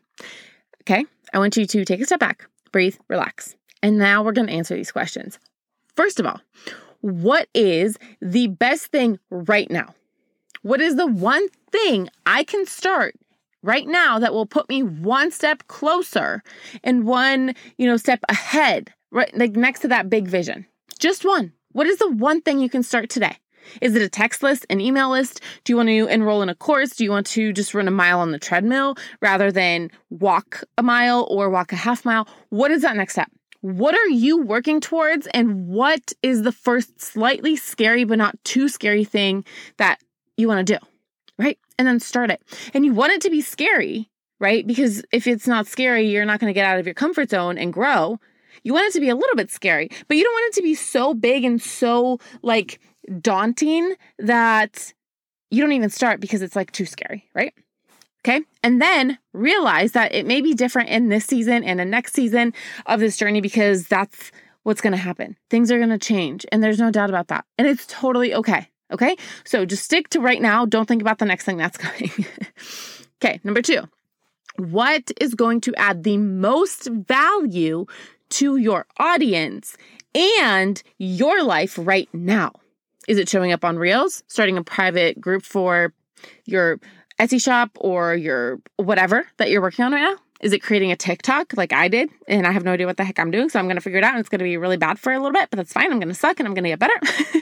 Okay, 0.81 1.05
I 1.33 1.39
want 1.39 1.57
you 1.57 1.65
to 1.65 1.85
take 1.85 2.01
a 2.01 2.05
step 2.05 2.19
back, 2.19 2.47
breathe, 2.71 2.95
relax. 3.07 3.55
And 3.81 3.97
now 3.97 4.23
we're 4.23 4.31
going 4.31 4.47
to 4.47 4.53
answer 4.53 4.75
these 4.75 4.91
questions. 4.91 5.39
First 5.95 6.19
of 6.19 6.25
all, 6.25 6.41
what 7.01 7.47
is 7.53 7.97
the 8.21 8.47
best 8.47 8.87
thing 8.87 9.19
right 9.29 9.69
now? 9.69 9.93
What 10.61 10.81
is 10.81 10.95
the 10.95 11.07
one 11.07 11.47
thing 11.71 12.09
I 12.25 12.43
can 12.43 12.65
start 12.65 13.15
right 13.67 13.85
now 13.85 14.17
that 14.17 14.33
will 14.33 14.45
put 14.45 14.69
me 14.69 14.81
one 14.81 15.29
step 15.29 15.67
closer 15.67 16.41
and 16.83 17.05
one, 17.05 17.53
you 17.77 17.85
know, 17.85 17.97
step 17.97 18.21
ahead, 18.29 18.93
right? 19.11 19.35
Like 19.37 19.55
next 19.55 19.81
to 19.81 19.89
that 19.89 20.09
big 20.09 20.27
vision. 20.27 20.65
Just 20.97 21.25
one. 21.25 21.51
What 21.73 21.85
is 21.85 21.99
the 21.99 22.09
one 22.09 22.41
thing 22.41 22.59
you 22.59 22.69
can 22.69 22.81
start 22.81 23.09
today? 23.09 23.35
Is 23.81 23.93
it 23.93 24.01
a 24.01 24.07
text 24.07 24.41
list, 24.41 24.65
an 24.69 24.79
email 24.79 25.11
list? 25.11 25.41
Do 25.65 25.73
you 25.73 25.77
want 25.77 25.89
to 25.89 26.07
enroll 26.07 26.41
in 26.41 26.47
a 26.47 26.55
course? 26.55 26.95
Do 26.95 27.03
you 27.03 27.11
want 27.11 27.27
to 27.27 27.51
just 27.51 27.73
run 27.73 27.89
a 27.89 27.91
mile 27.91 28.21
on 28.21 28.31
the 28.31 28.39
treadmill 28.39 28.95
rather 29.21 29.51
than 29.51 29.91
walk 30.09 30.63
a 30.77 30.83
mile 30.83 31.27
or 31.29 31.49
walk 31.49 31.73
a 31.73 31.75
half 31.75 32.05
mile? 32.05 32.25
What 32.49 32.71
is 32.71 32.83
that 32.83 32.95
next 32.95 33.13
step? 33.13 33.29
What 33.59 33.95
are 33.95 34.07
you 34.07 34.41
working 34.41 34.79
towards? 34.79 35.27
And 35.27 35.67
what 35.67 36.13
is 36.23 36.43
the 36.43 36.53
first 36.53 37.01
slightly 37.01 37.57
scary, 37.57 38.05
but 38.05 38.17
not 38.17 38.41
too 38.45 38.69
scary 38.69 39.03
thing 39.03 39.43
that 39.75 39.99
you 40.37 40.47
want 40.47 40.65
to 40.65 40.77
do? 40.79 40.96
Right? 41.37 41.59
and 41.77 41.87
then 41.87 41.99
start 41.99 42.31
it. 42.31 42.41
And 42.73 42.85
you 42.85 42.93
want 42.93 43.13
it 43.13 43.21
to 43.21 43.29
be 43.29 43.41
scary, 43.41 44.09
right? 44.39 44.65
Because 44.65 45.03
if 45.11 45.27
it's 45.27 45.47
not 45.47 45.67
scary, 45.67 46.09
you're 46.09 46.25
not 46.25 46.39
going 46.39 46.49
to 46.49 46.53
get 46.53 46.65
out 46.65 46.79
of 46.79 46.85
your 46.85 46.95
comfort 46.95 47.29
zone 47.29 47.57
and 47.57 47.71
grow. 47.71 48.19
You 48.63 48.73
want 48.73 48.87
it 48.87 48.93
to 48.93 48.99
be 48.99 49.09
a 49.09 49.15
little 49.15 49.35
bit 49.35 49.51
scary, 49.51 49.89
but 50.07 50.17
you 50.17 50.23
don't 50.23 50.33
want 50.33 50.53
it 50.53 50.59
to 50.59 50.63
be 50.63 50.75
so 50.75 51.13
big 51.13 51.43
and 51.43 51.61
so 51.61 52.19
like 52.41 52.79
daunting 53.21 53.95
that 54.19 54.93
you 55.51 55.61
don't 55.61 55.71
even 55.71 55.89
start 55.89 56.19
because 56.19 56.41
it's 56.41 56.55
like 56.55 56.71
too 56.71 56.85
scary, 56.85 57.29
right? 57.33 57.53
Okay. 58.25 58.41
And 58.63 58.81
then 58.81 59.19
realize 59.33 59.93
that 59.93 60.13
it 60.13 60.25
may 60.25 60.41
be 60.41 60.53
different 60.53 60.89
in 60.89 61.07
this 61.07 61.25
season 61.25 61.63
and 61.63 61.79
the 61.79 61.85
next 61.85 62.13
season 62.13 62.53
of 62.85 62.99
this 62.99 63.15
journey 63.15 63.39
because 63.39 63.87
that's 63.87 64.31
what's 64.63 64.81
going 64.81 64.91
to 64.91 64.97
happen. 64.97 65.37
Things 65.49 65.71
are 65.71 65.77
going 65.77 65.91
to 65.91 65.97
change. 65.97 66.45
And 66.51 66.61
there's 66.61 66.79
no 66.79 66.91
doubt 66.91 67.09
about 67.09 67.27
that. 67.27 67.45
And 67.57 67.67
it's 67.67 67.85
totally 67.87 68.33
okay. 68.33 68.69
Okay. 68.91 69.15
So 69.43 69.65
just 69.65 69.83
stick 69.83 70.09
to 70.09 70.19
right 70.19 70.41
now. 70.41 70.65
Don't 70.65 70.87
think 70.87 71.01
about 71.01 71.19
the 71.19 71.25
next 71.25 71.43
thing 71.43 71.57
that's 71.57 71.77
coming. 71.77 72.11
okay. 73.21 73.39
Number 73.43 73.61
two, 73.61 73.81
what 74.57 75.11
is 75.19 75.35
going 75.35 75.61
to 75.61 75.75
add 75.75 76.03
the 76.03 76.17
most 76.17 76.87
value 76.87 77.85
to 78.29 78.57
your 78.57 78.85
audience 78.97 79.77
and 80.13 80.81
your 80.97 81.43
life 81.43 81.77
right 81.81 82.09
now? 82.13 82.51
Is 83.07 83.17
it 83.17 83.29
showing 83.29 83.51
up 83.51 83.63
on 83.63 83.77
Reels, 83.77 84.23
starting 84.27 84.57
a 84.57 84.63
private 84.63 85.19
group 85.21 85.43
for 85.43 85.93
your 86.45 86.79
Etsy 87.19 87.41
shop 87.41 87.71
or 87.79 88.15
your 88.15 88.59
whatever 88.75 89.25
that 89.37 89.49
you're 89.49 89.61
working 89.61 89.85
on 89.85 89.93
right 89.93 90.01
now? 90.01 90.17
Is 90.41 90.53
it 90.53 90.61
creating 90.61 90.91
a 90.91 90.95
TikTok 90.95 91.53
like 91.55 91.73
I 91.73 91.87
did? 91.87 92.09
And 92.27 92.45
I 92.45 92.51
have 92.51 92.63
no 92.63 92.73
idea 92.73 92.85
what 92.85 92.97
the 92.97 93.03
heck 93.03 93.17
I'm 93.17 93.31
doing. 93.31 93.49
So 93.49 93.59
I'm 93.59 93.65
to 93.75 93.81
figure 93.81 93.97
it 93.97 94.03
out. 94.03 94.11
And 94.11 94.19
it's 94.19 94.29
to 94.39 94.43
be 94.43 94.57
really 94.57 94.77
bad 94.77 94.99
for 94.99 95.11
a 95.11 95.17
little 95.17 95.31
bit, 95.31 95.49
but 95.49 95.57
that's 95.57 95.73
fine. 95.73 95.91
I'm 95.91 95.99
to 96.09 96.13
suck 96.13 96.39
and 96.39 96.47
I'm 96.47 96.53
to 96.65 96.69
get 96.69 96.79
better. 96.79 96.93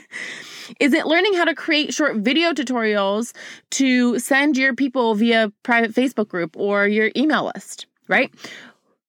Is 0.80 0.92
it 0.92 1.06
learning 1.06 1.34
how 1.34 1.44
to 1.44 1.54
create 1.54 1.94
short 1.94 2.16
video 2.16 2.52
tutorials 2.52 3.34
to 3.72 4.18
send 4.18 4.56
your 4.56 4.74
people 4.74 5.14
via 5.14 5.52
private 5.62 5.92
Facebook 5.92 6.28
group 6.28 6.56
or 6.56 6.86
your 6.86 7.10
email 7.16 7.50
list, 7.54 7.86
right? 8.08 8.32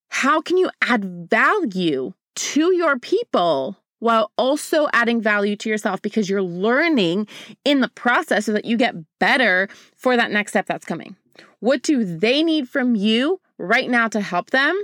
How 0.09 0.41
can 0.41 0.57
you 0.57 0.69
add 0.81 1.29
value 1.29 2.13
to 2.35 2.75
your 2.75 2.99
people 2.99 3.77
while 3.99 4.31
also 4.37 4.87
adding 4.93 5.21
value 5.21 5.55
to 5.55 5.69
yourself 5.69 6.01
because 6.01 6.29
you're 6.29 6.43
learning 6.43 7.27
in 7.65 7.81
the 7.81 7.89
process 7.89 8.45
so 8.45 8.53
that 8.53 8.65
you 8.65 8.77
get 8.77 8.95
better 9.19 9.67
for 9.95 10.15
that 10.15 10.31
next 10.31 10.51
step 10.51 10.67
that's 10.67 10.85
coming? 10.85 11.15
What 11.59 11.81
do 11.81 12.03
they 12.03 12.43
need 12.43 12.69
from 12.69 12.95
you 12.95 13.39
right 13.57 13.89
now 13.89 14.07
to 14.09 14.21
help 14.21 14.51
them? 14.51 14.79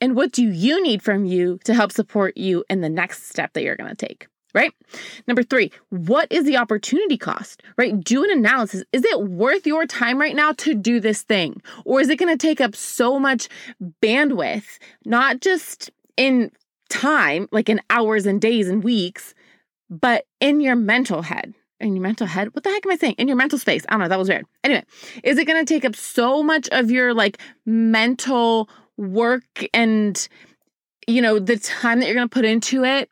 And 0.00 0.14
what 0.14 0.32
do 0.32 0.44
you 0.44 0.82
need 0.82 1.02
from 1.02 1.24
you 1.24 1.58
to 1.64 1.72
help 1.72 1.90
support 1.90 2.36
you 2.36 2.64
in 2.68 2.80
the 2.80 2.88
next 2.88 3.28
step 3.28 3.54
that 3.54 3.62
you're 3.62 3.76
going 3.76 3.94
to 3.94 4.06
take? 4.06 4.26
Right? 4.56 4.72
Number 5.28 5.42
three, 5.42 5.70
what 5.90 6.32
is 6.32 6.44
the 6.44 6.56
opportunity 6.56 7.18
cost? 7.18 7.62
Right? 7.76 8.00
Do 8.00 8.24
an 8.24 8.30
analysis. 8.30 8.84
Is 8.90 9.04
it 9.04 9.20
worth 9.20 9.66
your 9.66 9.84
time 9.84 10.18
right 10.18 10.34
now 10.34 10.52
to 10.52 10.74
do 10.74 10.98
this 10.98 11.20
thing? 11.20 11.60
Or 11.84 12.00
is 12.00 12.08
it 12.08 12.16
going 12.16 12.36
to 12.36 12.46
take 12.46 12.62
up 12.62 12.74
so 12.74 13.18
much 13.18 13.50
bandwidth, 14.02 14.78
not 15.04 15.42
just 15.42 15.90
in 16.16 16.50
time, 16.88 17.48
like 17.52 17.68
in 17.68 17.82
hours 17.90 18.24
and 18.24 18.40
days 18.40 18.66
and 18.66 18.82
weeks, 18.82 19.34
but 19.90 20.24
in 20.40 20.62
your 20.62 20.74
mental 20.74 21.20
head? 21.20 21.52
in 21.78 21.94
your 21.94 22.02
mental 22.02 22.26
head. 22.26 22.54
What 22.54 22.64
the 22.64 22.70
heck 22.70 22.86
am 22.86 22.92
I 22.92 22.96
saying? 22.96 23.16
In 23.18 23.28
your 23.28 23.36
mental 23.36 23.58
space. 23.58 23.84
I 23.86 23.92
don't 23.92 24.00
know. 24.00 24.08
That 24.08 24.18
was 24.18 24.30
weird. 24.30 24.46
Anyway, 24.64 24.82
is 25.22 25.36
it 25.36 25.44
going 25.44 25.62
to 25.62 25.74
take 25.74 25.84
up 25.84 25.94
so 25.94 26.42
much 26.42 26.70
of 26.70 26.90
your 26.90 27.12
like 27.12 27.36
mental 27.66 28.70
work 28.96 29.44
and, 29.74 30.26
you 31.06 31.20
know, 31.20 31.38
the 31.38 31.58
time 31.58 32.00
that 32.00 32.06
you're 32.06 32.14
going 32.14 32.30
to 32.30 32.32
put 32.32 32.46
into 32.46 32.82
it? 32.82 33.10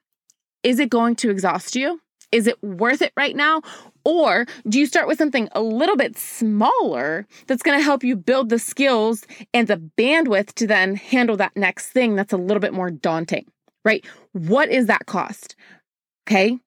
Is 0.65 0.81
it 0.81 0.89
going 0.89 1.15
to 1.17 1.31
exhaust 1.31 1.77
you? 1.77 2.01
Is 2.33 2.49
it 2.49 2.61
worth 2.65 3.03
it 3.03 3.13
right 3.17 3.37
now? 3.37 3.61
Or 4.05 4.47
do 4.69 4.81
you 4.81 4.87
start 4.87 5.07
with 5.07 5.19
something 5.19 5.49
a 5.53 5.61
little 5.61 5.97
bit 5.97 6.19
smaller 6.19 7.27
that's 7.47 7.63
going 7.63 7.79
to 7.79 7.85
help 7.85 8.03
you 8.03 8.17
build 8.17 8.49
the 8.49 8.59
skills 8.59 9.25
and 9.53 9.69
the 9.69 9.77
bandwidth 9.97 10.55
to 10.55 10.67
then 10.67 10.97
handle 10.97 11.37
that 11.37 11.57
next 11.57 11.91
thing 11.91 12.17
that's 12.17 12.33
a 12.33 12.39
little 12.39 12.61
bit 12.61 12.73
more 12.73 12.91
daunting, 12.91 13.47
right? 13.85 14.05
What 14.33 14.69
is 14.71 14.87
that 14.87 15.07
cost? 15.07 15.55
Okay. 16.27 16.59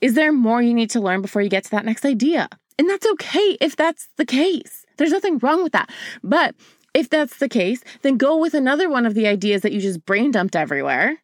Is 0.00 0.14
there 0.14 0.32
more 0.32 0.62
you 0.62 0.72
need 0.72 0.90
to 0.90 1.00
learn 1.00 1.20
before 1.20 1.42
you 1.42 1.50
get 1.50 1.64
to 1.64 1.70
that 1.72 1.84
next 1.84 2.06
idea? 2.06 2.48
And 2.78 2.88
that's 2.88 3.06
okay 3.06 3.58
if 3.60 3.76
that's 3.76 4.08
the 4.16 4.24
case. 4.24 4.86
There's 4.96 5.10
nothing 5.10 5.38
wrong 5.38 5.62
with 5.62 5.72
that. 5.72 5.90
But 6.22 6.54
if 6.94 7.10
that's 7.10 7.38
the 7.38 7.48
case, 7.48 7.82
then 8.02 8.16
go 8.16 8.38
with 8.38 8.54
another 8.54 8.88
one 8.88 9.04
of 9.04 9.14
the 9.14 9.26
ideas 9.26 9.62
that 9.62 9.72
you 9.72 9.80
just 9.80 10.06
brain 10.06 10.30
dumped 10.30 10.56
everywhere 10.56 11.18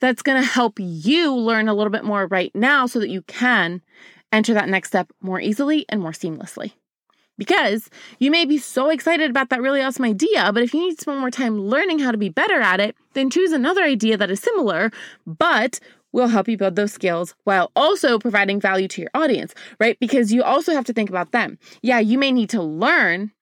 that's 0.00 0.22
going 0.22 0.40
to 0.40 0.46
help 0.46 0.78
you 0.78 1.34
learn 1.34 1.68
a 1.68 1.74
little 1.74 1.90
bit 1.90 2.04
more 2.04 2.26
right 2.26 2.54
now 2.54 2.86
so 2.86 2.98
that 3.00 3.10
you 3.10 3.22
can 3.22 3.82
enter 4.32 4.54
that 4.54 4.68
next 4.68 4.88
step 4.88 5.12
more 5.20 5.40
easily 5.40 5.86
and 5.88 6.00
more 6.00 6.12
seamlessly. 6.12 6.72
Because 7.36 7.90
you 8.20 8.30
may 8.30 8.44
be 8.44 8.58
so 8.58 8.90
excited 8.90 9.28
about 9.28 9.50
that 9.50 9.60
really 9.60 9.82
awesome 9.82 10.04
idea, 10.04 10.52
but 10.52 10.62
if 10.62 10.72
you 10.72 10.80
need 10.80 10.94
to 10.94 11.00
spend 11.00 11.18
more 11.18 11.30
time 11.30 11.60
learning 11.60 11.98
how 11.98 12.12
to 12.12 12.18
be 12.18 12.28
better 12.28 12.60
at 12.60 12.78
it, 12.78 12.96
then 13.14 13.28
choose 13.28 13.50
another 13.50 13.82
idea 13.82 14.16
that 14.16 14.30
is 14.30 14.40
similar, 14.40 14.92
but 15.26 15.80
will 16.12 16.28
help 16.28 16.48
you 16.48 16.56
build 16.56 16.76
those 16.76 16.92
skills 16.92 17.34
while 17.42 17.72
also 17.74 18.20
providing 18.20 18.60
value 18.60 18.86
to 18.86 19.00
your 19.02 19.10
audience, 19.14 19.52
right? 19.80 19.98
Because 19.98 20.32
you 20.32 20.44
also 20.44 20.72
have 20.72 20.84
to 20.84 20.92
think 20.92 21.10
about 21.10 21.32
them. 21.32 21.58
Yeah, 21.82 21.98
you 21.98 22.18
may 22.18 22.30
need 22.30 22.50
to 22.50 22.62
learn, 22.62 23.32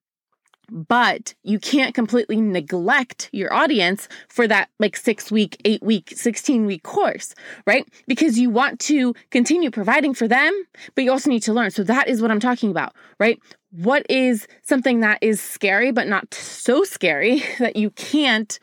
but 0.71 1.35
you 1.43 1.59
can't 1.59 1.95
completely 1.95 2.41
neglect 2.41 3.29
your 3.33 3.53
audience 3.53 4.09
for 4.29 4.47
that 4.49 4.71
like 4.79 4.97
six 4.97 5.31
week, 5.31 5.61
eight 5.65 5.83
week, 5.83 6.13
16 6.15 6.67
week 6.67 6.83
course, 6.83 7.35
right? 7.67 7.87
Because 8.07 8.39
you 8.39 8.51
want 8.51 8.81
to 8.81 9.15
continue 9.31 9.71
providing 9.71 10.15
for 10.15 10.27
them, 10.27 10.53
but 10.95 11.05
you 11.05 11.11
also 11.11 11.31
need 11.31 11.43
to 11.45 11.53
learn. 11.53 11.71
So 11.71 11.83
that 11.85 12.09
is 12.09 12.23
what 12.23 12.31
I'm 12.31 12.41
talking 12.41 12.71
about, 12.71 12.95
right? 13.19 13.39
What 13.71 14.07
is 14.09 14.47
something 14.63 15.01
that 15.01 15.19
is 15.21 15.41
scary, 15.41 15.93
but 15.93 16.09
not 16.09 16.33
so 16.35 16.85
scary 16.85 17.43
that 17.59 17.77
you 17.77 17.91
can't 17.91 18.59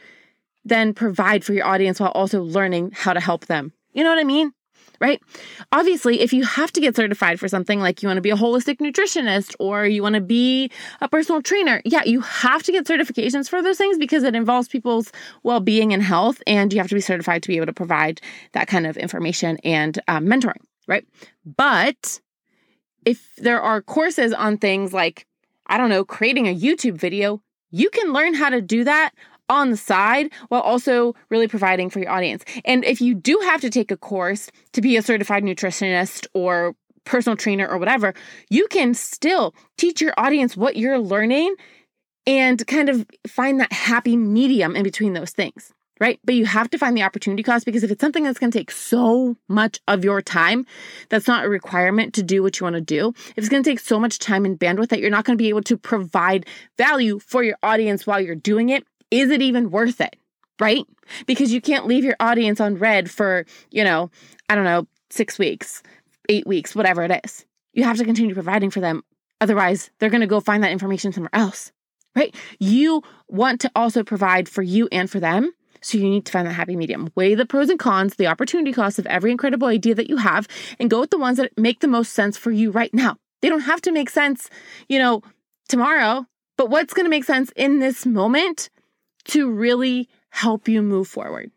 then 0.65 0.93
provide 0.93 1.43
for 1.43 1.53
your 1.53 1.65
audience 1.65 1.99
while 1.99 2.11
also 2.11 2.43
learning 2.43 2.91
how 2.93 3.13
to 3.13 3.19
help 3.19 3.45
them 3.45 3.73
you 3.93 4.03
know 4.03 4.11
what 4.11 4.19
I 4.19 4.23
mean? 4.23 4.53
Right? 4.99 5.21
Obviously, 5.71 6.19
if 6.19 6.33
you 6.33 6.43
have 6.43 6.73
to 6.73 6.81
get 6.81 6.95
certified 6.95 7.39
for 7.39 7.47
something 7.47 7.79
like 7.79 8.03
you 8.03 8.09
want 8.09 8.17
to 8.17 8.21
be 8.21 8.31
a 8.31 8.35
holistic 8.35 8.79
nutritionist 8.79 9.55
or 9.57 9.85
you 9.85 10.03
want 10.03 10.15
to 10.15 10.21
be 10.21 10.69
a 10.99 11.07
personal 11.07 11.41
trainer, 11.41 11.81
yeah, 11.85 12.03
you 12.03 12.19
have 12.19 12.63
to 12.63 12.71
get 12.73 12.85
certifications 12.85 13.49
for 13.49 13.61
those 13.61 13.77
things 13.77 13.97
because 13.97 14.23
it 14.23 14.35
involves 14.35 14.67
people's 14.67 15.11
well 15.43 15.61
being 15.61 15.93
and 15.93 16.03
health, 16.03 16.41
and 16.45 16.73
you 16.73 16.79
have 16.79 16.89
to 16.89 16.95
be 16.95 17.01
certified 17.01 17.43
to 17.43 17.47
be 17.47 17.55
able 17.55 17.67
to 17.67 17.73
provide 17.73 18.19
that 18.51 18.67
kind 18.67 18.85
of 18.85 18.97
information 18.97 19.57
and 19.63 19.99
um, 20.07 20.25
mentoring, 20.25 20.61
right? 20.87 21.05
But 21.45 22.19
if 23.05 23.35
there 23.37 23.61
are 23.61 23.81
courses 23.81 24.33
on 24.33 24.57
things 24.57 24.93
like, 24.93 25.25
I 25.67 25.77
don't 25.77 25.89
know, 25.89 26.03
creating 26.03 26.47
a 26.47 26.55
YouTube 26.55 26.97
video, 26.97 27.41
you 27.71 27.89
can 27.89 28.13
learn 28.13 28.33
how 28.33 28.49
to 28.49 28.61
do 28.61 28.83
that 28.83 29.11
on 29.49 29.71
the 29.71 29.77
side 29.77 30.31
while 30.49 30.61
also 30.61 31.15
really 31.29 31.47
providing 31.47 31.89
for 31.89 31.99
your 31.99 32.11
audience. 32.11 32.43
And 32.65 32.85
if 32.85 33.01
you 33.01 33.15
do 33.15 33.39
have 33.43 33.61
to 33.61 33.69
take 33.69 33.91
a 33.91 33.97
course 33.97 34.49
to 34.73 34.81
be 34.81 34.95
a 34.95 35.01
certified 35.01 35.43
nutritionist 35.43 36.27
or 36.33 36.75
personal 37.05 37.35
trainer 37.35 37.67
or 37.67 37.77
whatever, 37.77 38.13
you 38.49 38.67
can 38.67 38.93
still 38.93 39.53
teach 39.77 39.99
your 39.99 40.13
audience 40.17 40.55
what 40.55 40.77
you're 40.77 40.99
learning 40.99 41.55
and 42.27 42.65
kind 42.67 42.89
of 42.89 43.05
find 43.27 43.59
that 43.59 43.73
happy 43.73 44.15
medium 44.15 44.75
in 44.75 44.83
between 44.83 45.13
those 45.13 45.31
things. 45.31 45.73
Right. 45.99 46.17
But 46.23 46.35
you 46.35 46.45
have 46.45 46.69
to 46.69 46.77
find 46.77 46.95
the 46.95 47.03
opportunity 47.03 47.43
cost 47.43 47.65
because 47.65 47.83
if 47.83 47.91
it's 47.91 47.99
something 47.99 48.23
that's 48.23 48.39
going 48.39 48.51
to 48.51 48.57
take 48.57 48.71
so 48.71 49.35
much 49.49 49.81
of 49.85 50.05
your 50.05 50.21
time, 50.21 50.65
that's 51.09 51.27
not 51.27 51.43
a 51.43 51.49
requirement 51.49 52.13
to 52.13 52.23
do 52.23 52.41
what 52.41 52.57
you 52.57 52.63
want 52.63 52.75
to 52.75 52.81
do. 52.81 53.09
If 53.09 53.39
it's 53.39 53.49
going 53.49 53.63
to 53.63 53.69
take 53.69 53.81
so 53.81 53.99
much 53.99 54.17
time 54.17 54.45
and 54.45 54.57
bandwidth 54.57 54.89
that 54.89 55.01
you're 55.01 55.09
not 55.09 55.25
going 55.25 55.37
to 55.37 55.41
be 55.41 55.49
able 55.49 55.63
to 55.63 55.75
provide 55.75 56.45
value 56.77 57.19
for 57.19 57.43
your 57.43 57.57
audience 57.61 58.07
while 58.07 58.21
you're 58.21 58.33
doing 58.33 58.69
it, 58.69 58.85
is 59.11 59.31
it 59.31 59.41
even 59.41 59.71
worth 59.71 60.01
it? 60.01 60.15
Right? 60.59 60.85
Because 61.25 61.53
you 61.53 61.61
can't 61.61 61.87
leave 61.87 62.03
your 62.03 62.17
audience 62.19 62.59
on 62.59 62.75
read 62.75 63.09
for, 63.09 63.45
you 63.71 63.83
know, 63.83 64.11
I 64.49 64.55
don't 64.55 64.65
know, 64.65 64.87
six 65.09 65.39
weeks, 65.39 65.81
eight 66.27 66.45
weeks, 66.45 66.75
whatever 66.75 67.03
it 67.03 67.21
is. 67.23 67.45
You 67.73 67.83
have 67.85 67.97
to 67.97 68.05
continue 68.05 68.33
providing 68.33 68.69
for 68.69 68.81
them. 68.81 69.03
Otherwise, 69.41 69.89
they're 69.99 70.09
going 70.09 70.21
to 70.21 70.27
go 70.27 70.39
find 70.39 70.63
that 70.63 70.71
information 70.71 71.13
somewhere 71.13 71.29
else, 71.33 71.71
right? 72.15 72.35
You 72.59 73.03
want 73.29 73.61
to 73.61 73.71
also 73.75 74.03
provide 74.03 74.49
for 74.49 74.61
you 74.61 74.89
and 74.91 75.09
for 75.09 75.19
them. 75.19 75.53
So 75.81 75.97
you 75.97 76.09
need 76.09 76.25
to 76.25 76.31
find 76.31 76.45
that 76.45 76.53
happy 76.53 76.75
medium. 76.75 77.09
Weigh 77.15 77.35
the 77.35 77.45
pros 77.45 77.69
and 77.69 77.79
cons, 77.79 78.15
the 78.15 78.27
opportunity 78.27 78.73
cost 78.73 78.99
of 78.99 79.05
every 79.05 79.31
incredible 79.31 79.69
idea 79.69 79.95
that 79.95 80.09
you 80.09 80.17
have, 80.17 80.45
and 80.77 80.89
go 80.89 80.99
with 80.99 81.09
the 81.09 81.17
ones 81.17 81.37
that 81.37 81.57
make 81.57 81.79
the 81.79 81.87
most 81.87 82.11
sense 82.11 82.37
for 82.37 82.51
you 82.51 82.69
right 82.69 82.93
now. 82.93 83.15
They 83.41 83.47
don't 83.47 83.61
have 83.61 83.81
to 83.83 83.93
make 83.93 84.09
sense, 84.09 84.49
you 84.89 84.99
know, 84.99 85.21
tomorrow, 85.69 86.25
but 86.57 86.69
what's 86.69 86.93
going 86.93 87.05
to 87.05 87.09
make 87.09 87.23
sense 87.23 87.49
in 87.55 87.79
this 87.79 88.05
moment 88.05 88.69
to 89.25 89.51
really 89.51 90.09
help 90.29 90.67
you 90.67 90.81
move 90.81 91.07
forward. 91.07 91.51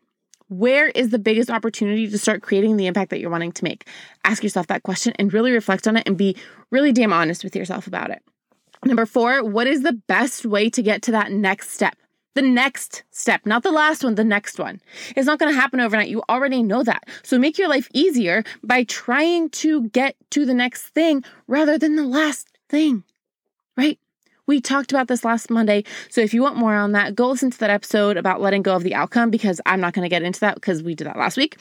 Where 0.49 0.89
is 0.89 1.09
the 1.09 1.19
biggest 1.19 1.49
opportunity 1.49 2.07
to 2.07 2.17
start 2.17 2.43
creating 2.43 2.77
the 2.77 2.85
impact 2.85 3.09
that 3.09 3.19
you're 3.19 3.29
wanting 3.29 3.53
to 3.53 3.63
make? 3.63 3.87
Ask 4.23 4.43
yourself 4.43 4.67
that 4.67 4.83
question 4.83 5.13
and 5.17 5.33
really 5.33 5.51
reflect 5.51 5.87
on 5.87 5.97
it 5.97 6.03
and 6.05 6.17
be 6.17 6.35
really 6.69 6.91
damn 6.91 7.13
honest 7.13 7.43
with 7.43 7.55
yourself 7.55 7.87
about 7.87 8.11
it. 8.11 8.21
Number 8.85 9.05
four, 9.05 9.43
what 9.43 9.67
is 9.67 9.81
the 9.81 9.93
best 9.93 10.45
way 10.45 10.69
to 10.69 10.81
get 10.81 11.01
to 11.03 11.11
that 11.11 11.31
next 11.31 11.71
step? 11.71 11.95
The 12.35 12.41
next 12.41 13.03
step, 13.11 13.45
not 13.45 13.63
the 13.63 13.71
last 13.71 14.03
one, 14.03 14.15
the 14.15 14.23
next 14.23 14.59
one. 14.59 14.81
It's 15.15 15.27
not 15.27 15.39
going 15.39 15.53
to 15.53 15.59
happen 15.59 15.79
overnight. 15.79 16.09
You 16.09 16.23
already 16.29 16.63
know 16.63 16.83
that. 16.83 17.03
So 17.21 17.37
make 17.37 17.57
your 17.57 17.69
life 17.69 17.87
easier 17.93 18.43
by 18.63 18.83
trying 18.83 19.49
to 19.51 19.87
get 19.89 20.15
to 20.31 20.45
the 20.45 20.53
next 20.53 20.87
thing 20.89 21.23
rather 21.47 21.77
than 21.77 21.95
the 21.95 22.05
last 22.05 22.47
thing, 22.69 23.03
right? 23.77 23.99
We 24.45 24.59
talked 24.59 24.91
about 24.91 25.07
this 25.07 25.23
last 25.23 25.49
Monday. 25.49 25.83
So 26.09 26.21
if 26.21 26.33
you 26.33 26.41
want 26.41 26.57
more 26.57 26.75
on 26.75 26.91
that, 26.91 27.15
go 27.15 27.29
listen 27.29 27.51
to 27.51 27.59
that 27.59 27.69
episode 27.69 28.17
about 28.17 28.41
letting 28.41 28.61
go 28.61 28.75
of 28.75 28.83
the 28.83 28.93
outcome 28.93 29.29
because 29.29 29.61
I'm 29.65 29.79
not 29.79 29.93
going 29.93 30.03
to 30.03 30.09
get 30.09 30.23
into 30.23 30.39
that 30.41 30.55
because 30.55 30.83
we 30.83 30.95
did 30.95 31.07
that 31.07 31.17
last 31.17 31.37
week. 31.37 31.57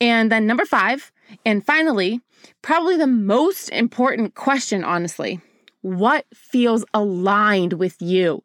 And 0.00 0.30
then 0.30 0.46
number 0.46 0.64
five, 0.64 1.12
and 1.44 1.64
finally, 1.64 2.20
probably 2.62 2.96
the 2.96 3.06
most 3.06 3.70
important 3.70 4.34
question, 4.34 4.84
honestly 4.84 5.40
what 5.86 6.26
feels 6.34 6.84
aligned 6.94 7.74
with 7.74 8.02
you? 8.02 8.42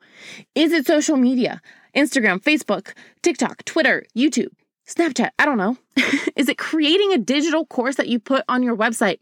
Is 0.53 0.71
it 0.71 0.85
social 0.85 1.17
media? 1.17 1.59
Instagram, 1.95 2.39
Facebook, 2.39 2.93
TikTok, 3.23 3.65
Twitter, 3.65 4.05
YouTube, 4.15 4.51
Snapchat? 4.87 5.31
I 5.39 5.45
don't 5.45 5.57
know. 5.57 5.75
Is 6.35 6.49
it 6.49 6.59
creating 6.59 7.13
a 7.13 7.17
digital 7.17 7.65
course 7.65 7.95
that 7.95 8.07
you 8.07 8.19
put 8.19 8.45
on 8.47 8.61
your 8.61 8.77
website? 8.77 9.17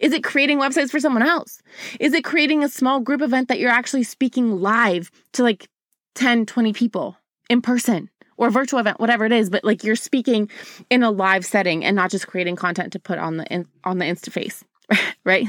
Is 0.00 0.12
it 0.12 0.24
creating 0.24 0.58
websites 0.58 0.90
for 0.90 1.00
someone 1.00 1.22
else? 1.22 1.62
Is 2.00 2.12
it 2.12 2.24
creating 2.24 2.64
a 2.64 2.68
small 2.68 3.00
group 3.00 3.22
event 3.22 3.48
that 3.48 3.58
you're 3.58 3.70
actually 3.70 4.02
speaking 4.02 4.60
live 4.60 5.10
to 5.34 5.42
like 5.42 5.68
10, 6.14 6.46
20 6.46 6.72
people 6.72 7.16
in 7.48 7.62
person? 7.62 8.08
or 8.38 8.50
virtual 8.50 8.80
event, 8.80 8.98
whatever 8.98 9.24
it 9.24 9.30
is, 9.30 9.50
but 9.50 9.62
like 9.62 9.84
you're 9.84 9.94
speaking 9.94 10.50
in 10.90 11.04
a 11.04 11.10
live 11.10 11.46
setting 11.46 11.84
and 11.84 11.94
not 11.94 12.10
just 12.10 12.26
creating 12.26 12.56
content 12.56 12.92
to 12.92 12.98
put 12.98 13.18
on 13.18 13.36
the 13.36 13.44
in, 13.46 13.66
on 13.84 13.98
the 13.98 14.04
Instaface, 14.04 14.64
right? 15.24 15.48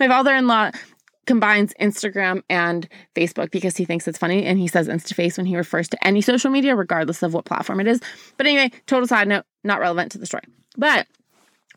my 0.00 0.08
father-in-law 0.08 0.70
combines 1.26 1.72
Instagram 1.80 2.42
and 2.48 2.88
Facebook 3.14 3.50
because 3.50 3.76
he 3.76 3.84
thinks 3.84 4.08
it's 4.08 4.18
funny 4.18 4.44
and 4.44 4.58
he 4.58 4.66
says 4.66 4.88
InstaFace 4.88 5.36
when 5.36 5.46
he 5.46 5.56
refers 5.56 5.88
to 5.88 6.06
any 6.06 6.20
social 6.20 6.50
media, 6.50 6.74
regardless 6.74 7.22
of 7.22 7.32
what 7.32 7.44
platform 7.44 7.80
it 7.80 7.86
is. 7.86 8.00
But 8.36 8.46
anyway, 8.46 8.72
total 8.86 9.06
side 9.06 9.28
note, 9.28 9.44
not 9.62 9.80
relevant 9.80 10.12
to 10.12 10.18
the 10.18 10.26
story. 10.26 10.44
But 10.76 11.06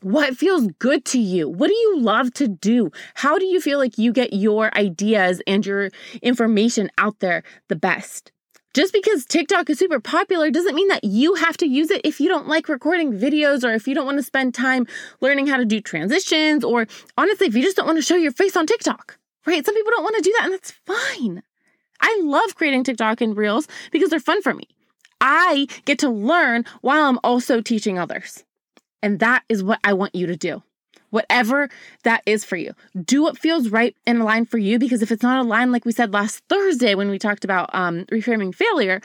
what 0.05 0.37
feels 0.37 0.67
good 0.77 1.03
to 1.03 1.19
you? 1.19 1.49
What 1.49 1.67
do 1.67 1.73
you 1.73 1.97
love 1.97 2.31
to 2.35 2.47
do? 2.47 2.91
How 3.15 3.39
do 3.39 3.45
you 3.47 3.59
feel 3.59 3.79
like 3.79 3.97
you 3.97 4.13
get 4.13 4.33
your 4.33 4.69
ideas 4.77 5.41
and 5.47 5.65
your 5.65 5.89
information 6.21 6.91
out 6.99 7.21
there 7.21 7.41
the 7.69 7.75
best? 7.75 8.31
Just 8.75 8.93
because 8.93 9.25
TikTok 9.25 9.67
is 9.67 9.79
super 9.79 9.99
popular 9.99 10.51
doesn't 10.51 10.75
mean 10.75 10.89
that 10.89 11.03
you 11.03 11.33
have 11.33 11.57
to 11.57 11.65
use 11.65 11.89
it 11.89 12.01
if 12.03 12.19
you 12.19 12.29
don't 12.29 12.47
like 12.47 12.69
recording 12.69 13.13
videos 13.13 13.63
or 13.63 13.73
if 13.73 13.87
you 13.87 13.95
don't 13.95 14.05
want 14.05 14.19
to 14.19 14.23
spend 14.23 14.53
time 14.53 14.85
learning 15.21 15.47
how 15.47 15.57
to 15.57 15.65
do 15.65 15.81
transitions 15.81 16.63
or 16.63 16.85
honestly, 17.17 17.47
if 17.47 17.55
you 17.55 17.63
just 17.63 17.75
don't 17.75 17.87
want 17.87 17.97
to 17.97 18.03
show 18.03 18.15
your 18.15 18.31
face 18.31 18.55
on 18.55 18.67
TikTok, 18.67 19.17
right? 19.47 19.65
Some 19.65 19.73
people 19.73 19.89
don't 19.89 20.03
want 20.03 20.17
to 20.17 20.21
do 20.21 20.35
that 20.37 20.45
and 20.45 20.53
that's 20.53 20.69
fine. 20.85 21.41
I 21.99 22.21
love 22.23 22.53
creating 22.53 22.83
TikTok 22.83 23.21
and 23.21 23.35
Reels 23.35 23.67
because 23.89 24.11
they're 24.11 24.19
fun 24.19 24.43
for 24.43 24.53
me. 24.53 24.67
I 25.19 25.65
get 25.85 25.97
to 25.99 26.09
learn 26.09 26.63
while 26.81 27.05
I'm 27.05 27.17
also 27.23 27.59
teaching 27.59 27.97
others. 27.97 28.43
And 29.05 29.19
that 29.19 29.43
is 29.49 29.63
what 29.63 29.79
I 29.83 29.93
want 29.93 30.15
you 30.15 30.25
to 30.25 30.35
do. 30.35 30.63
Whatever 31.11 31.69
that 32.05 32.23
is 32.25 32.43
for 32.43 32.55
you. 32.55 32.73
Do 32.99 33.21
what 33.21 33.37
feels 33.37 33.69
right 33.69 33.95
and 34.07 34.19
aligned 34.19 34.49
for 34.49 34.57
you 34.57 34.79
because 34.79 35.03
if 35.03 35.11
it's 35.11 35.21
not 35.21 35.45
aligned, 35.45 35.71
like 35.71 35.85
we 35.85 35.91
said 35.91 36.11
last 36.11 36.41
Thursday 36.49 36.95
when 36.95 37.11
we 37.11 37.19
talked 37.19 37.45
about 37.45 37.69
um, 37.71 38.05
reframing 38.05 38.53
failure, 38.53 39.01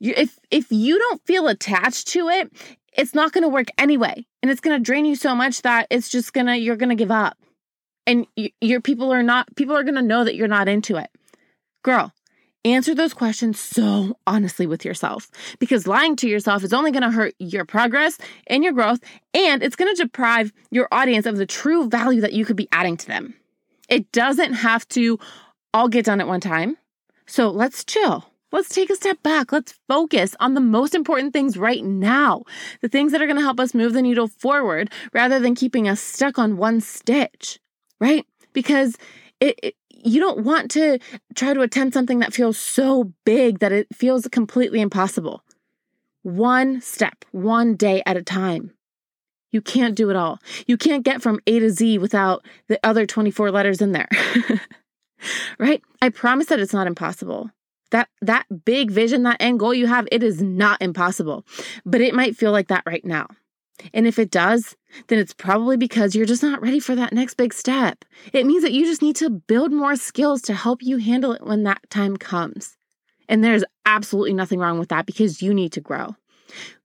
you, 0.00 0.14
if 0.16 0.36
if 0.50 0.72
you 0.72 0.98
don't 0.98 1.24
feel 1.24 1.46
attached 1.46 2.08
to 2.08 2.28
it, 2.28 2.50
it's 2.92 3.14
not 3.14 3.30
going 3.32 3.42
to 3.42 3.48
work 3.48 3.68
anyway, 3.78 4.26
and 4.42 4.50
it's 4.50 4.60
going 4.60 4.76
to 4.76 4.82
drain 4.82 5.04
you 5.04 5.14
so 5.14 5.32
much 5.32 5.62
that 5.62 5.86
it's 5.90 6.08
just 6.08 6.32
gonna 6.32 6.56
you're 6.56 6.76
gonna 6.76 6.96
give 6.96 7.12
up, 7.12 7.38
and 8.04 8.26
you, 8.34 8.50
your 8.60 8.80
people 8.80 9.12
are 9.12 9.22
not 9.22 9.54
people 9.54 9.76
are 9.76 9.84
going 9.84 9.94
to 9.94 10.02
know 10.02 10.24
that 10.24 10.34
you're 10.34 10.48
not 10.48 10.66
into 10.66 10.96
it. 10.96 11.08
Girl, 11.84 12.12
Answer 12.66 12.96
those 12.96 13.14
questions 13.14 13.60
so 13.60 14.18
honestly 14.26 14.66
with 14.66 14.84
yourself 14.84 15.30
because 15.60 15.86
lying 15.86 16.16
to 16.16 16.28
yourself 16.28 16.64
is 16.64 16.72
only 16.72 16.90
going 16.90 17.04
to 17.04 17.12
hurt 17.12 17.32
your 17.38 17.64
progress 17.64 18.18
and 18.48 18.64
your 18.64 18.72
growth, 18.72 18.98
and 19.32 19.62
it's 19.62 19.76
going 19.76 19.94
to 19.94 20.02
deprive 20.02 20.52
your 20.72 20.88
audience 20.90 21.26
of 21.26 21.36
the 21.36 21.46
true 21.46 21.88
value 21.88 22.20
that 22.22 22.32
you 22.32 22.44
could 22.44 22.56
be 22.56 22.66
adding 22.72 22.96
to 22.96 23.06
them. 23.06 23.34
It 23.88 24.10
doesn't 24.10 24.54
have 24.54 24.88
to 24.88 25.20
all 25.72 25.88
get 25.88 26.06
done 26.06 26.20
at 26.20 26.26
one 26.26 26.40
time. 26.40 26.76
So 27.24 27.50
let's 27.50 27.84
chill. 27.84 28.24
Let's 28.50 28.70
take 28.70 28.90
a 28.90 28.96
step 28.96 29.22
back. 29.22 29.52
Let's 29.52 29.78
focus 29.86 30.34
on 30.40 30.54
the 30.54 30.60
most 30.60 30.96
important 30.96 31.32
things 31.32 31.56
right 31.56 31.84
now, 31.84 32.42
the 32.80 32.88
things 32.88 33.12
that 33.12 33.22
are 33.22 33.26
going 33.26 33.38
to 33.38 33.42
help 33.42 33.60
us 33.60 33.74
move 33.74 33.92
the 33.92 34.02
needle 34.02 34.26
forward 34.26 34.90
rather 35.12 35.38
than 35.38 35.54
keeping 35.54 35.88
us 35.88 36.00
stuck 36.00 36.36
on 36.36 36.56
one 36.56 36.80
stitch, 36.80 37.60
right? 38.00 38.26
Because 38.52 38.96
it, 39.38 39.56
it 39.62 39.74
you 40.04 40.20
don't 40.20 40.44
want 40.44 40.70
to 40.72 40.98
try 41.34 41.54
to 41.54 41.60
attempt 41.60 41.94
something 41.94 42.18
that 42.20 42.32
feels 42.32 42.58
so 42.58 43.12
big 43.24 43.58
that 43.60 43.72
it 43.72 43.86
feels 43.94 44.26
completely 44.28 44.80
impossible. 44.80 45.42
One 46.22 46.80
step, 46.80 47.24
one 47.32 47.76
day 47.76 48.02
at 48.06 48.16
a 48.16 48.22
time. 48.22 48.72
You 49.52 49.62
can't 49.62 49.94
do 49.94 50.10
it 50.10 50.16
all. 50.16 50.38
You 50.66 50.76
can't 50.76 51.04
get 51.04 51.22
from 51.22 51.40
A 51.46 51.58
to 51.60 51.70
Z 51.70 51.98
without 51.98 52.44
the 52.68 52.78
other 52.82 53.06
24 53.06 53.50
letters 53.50 53.80
in 53.80 53.92
there. 53.92 54.08
right? 55.58 55.80
I 56.02 56.08
promise 56.08 56.46
that 56.46 56.60
it's 56.60 56.72
not 56.72 56.86
impossible. 56.86 57.50
That 57.92 58.08
that 58.20 58.46
big 58.64 58.90
vision, 58.90 59.22
that 59.22 59.40
end 59.40 59.60
goal 59.60 59.72
you 59.72 59.86
have, 59.86 60.08
it 60.10 60.22
is 60.22 60.42
not 60.42 60.82
impossible. 60.82 61.46
But 61.84 62.00
it 62.00 62.14
might 62.14 62.36
feel 62.36 62.50
like 62.50 62.68
that 62.68 62.82
right 62.84 63.04
now. 63.04 63.28
And 63.92 64.06
if 64.06 64.18
it 64.18 64.30
does, 64.30 64.76
then 65.08 65.18
it's 65.18 65.34
probably 65.34 65.76
because 65.76 66.14
you're 66.14 66.26
just 66.26 66.42
not 66.42 66.62
ready 66.62 66.80
for 66.80 66.94
that 66.94 67.12
next 67.12 67.34
big 67.34 67.52
step. 67.52 68.04
It 68.32 68.46
means 68.46 68.62
that 68.62 68.72
you 68.72 68.84
just 68.84 69.02
need 69.02 69.16
to 69.16 69.30
build 69.30 69.72
more 69.72 69.96
skills 69.96 70.42
to 70.42 70.54
help 70.54 70.82
you 70.82 70.98
handle 70.98 71.32
it 71.32 71.44
when 71.44 71.64
that 71.64 71.88
time 71.90 72.16
comes. 72.16 72.76
And 73.28 73.42
there's 73.42 73.64
absolutely 73.84 74.34
nothing 74.34 74.58
wrong 74.58 74.78
with 74.78 74.88
that 74.90 75.06
because 75.06 75.42
you 75.42 75.52
need 75.52 75.72
to 75.72 75.80
grow. 75.80 76.16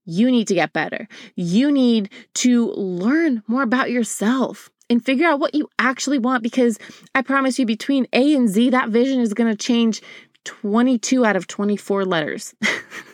You 0.04 0.30
need 0.30 0.48
to 0.48 0.54
get 0.54 0.72
better. 0.72 1.06
You 1.36 1.70
need 1.70 2.10
to 2.34 2.72
learn 2.72 3.42
more 3.46 3.62
about 3.62 3.90
yourself 3.90 4.68
and 4.90 5.04
figure 5.04 5.28
out 5.28 5.40
what 5.40 5.54
you 5.54 5.68
actually 5.78 6.18
want 6.18 6.42
because 6.42 6.78
I 7.14 7.22
promise 7.22 7.58
you, 7.58 7.66
between 7.66 8.06
A 8.12 8.34
and 8.34 8.48
Z, 8.48 8.70
that 8.70 8.88
vision 8.88 9.20
is 9.20 9.34
going 9.34 9.50
to 9.50 9.56
change 9.56 10.02
22 10.44 11.24
out 11.24 11.36
of 11.36 11.46
24 11.46 12.04
letters. 12.04 12.54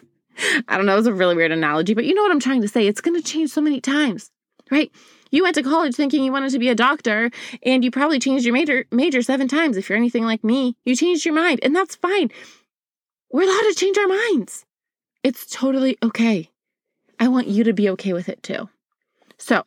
I 0.68 0.76
don't 0.76 0.86
know, 0.86 0.94
it 0.94 0.96
was 0.96 1.06
a 1.06 1.12
really 1.12 1.34
weird 1.34 1.52
analogy, 1.52 1.94
but 1.94 2.04
you 2.04 2.14
know 2.14 2.22
what 2.22 2.32
I'm 2.32 2.40
trying 2.40 2.62
to 2.62 2.68
say. 2.68 2.86
It's 2.86 3.00
going 3.00 3.20
to 3.20 3.26
change 3.26 3.50
so 3.50 3.60
many 3.60 3.80
times, 3.80 4.30
right? 4.70 4.90
You 5.30 5.42
went 5.42 5.54
to 5.56 5.62
college 5.62 5.94
thinking 5.94 6.24
you 6.24 6.32
wanted 6.32 6.52
to 6.52 6.58
be 6.58 6.68
a 6.68 6.74
doctor, 6.74 7.30
and 7.62 7.84
you 7.84 7.90
probably 7.90 8.18
changed 8.18 8.44
your 8.44 8.54
major 8.54 8.86
major 8.90 9.22
seven 9.22 9.48
times. 9.48 9.76
If 9.76 9.88
you're 9.88 9.98
anything 9.98 10.24
like 10.24 10.42
me, 10.42 10.76
you 10.84 10.96
changed 10.96 11.24
your 11.24 11.34
mind, 11.34 11.60
and 11.62 11.74
that's 11.74 11.96
fine. 11.96 12.30
We're 13.30 13.42
allowed 13.42 13.68
to 13.68 13.74
change 13.74 13.98
our 13.98 14.08
minds. 14.08 14.64
It's 15.22 15.46
totally 15.46 15.98
okay. 16.02 16.50
I 17.20 17.28
want 17.28 17.48
you 17.48 17.64
to 17.64 17.72
be 17.72 17.90
okay 17.90 18.12
with 18.12 18.28
it 18.28 18.42
too. 18.42 18.68
So, 19.36 19.64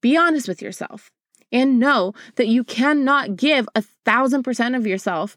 be 0.00 0.16
honest 0.16 0.48
with 0.48 0.62
yourself 0.62 1.10
and 1.52 1.78
know 1.78 2.14
that 2.36 2.48
you 2.48 2.64
cannot 2.64 3.36
give 3.36 3.68
a 3.74 3.82
thousand 3.82 4.44
percent 4.44 4.74
of 4.74 4.86
yourself 4.86 5.36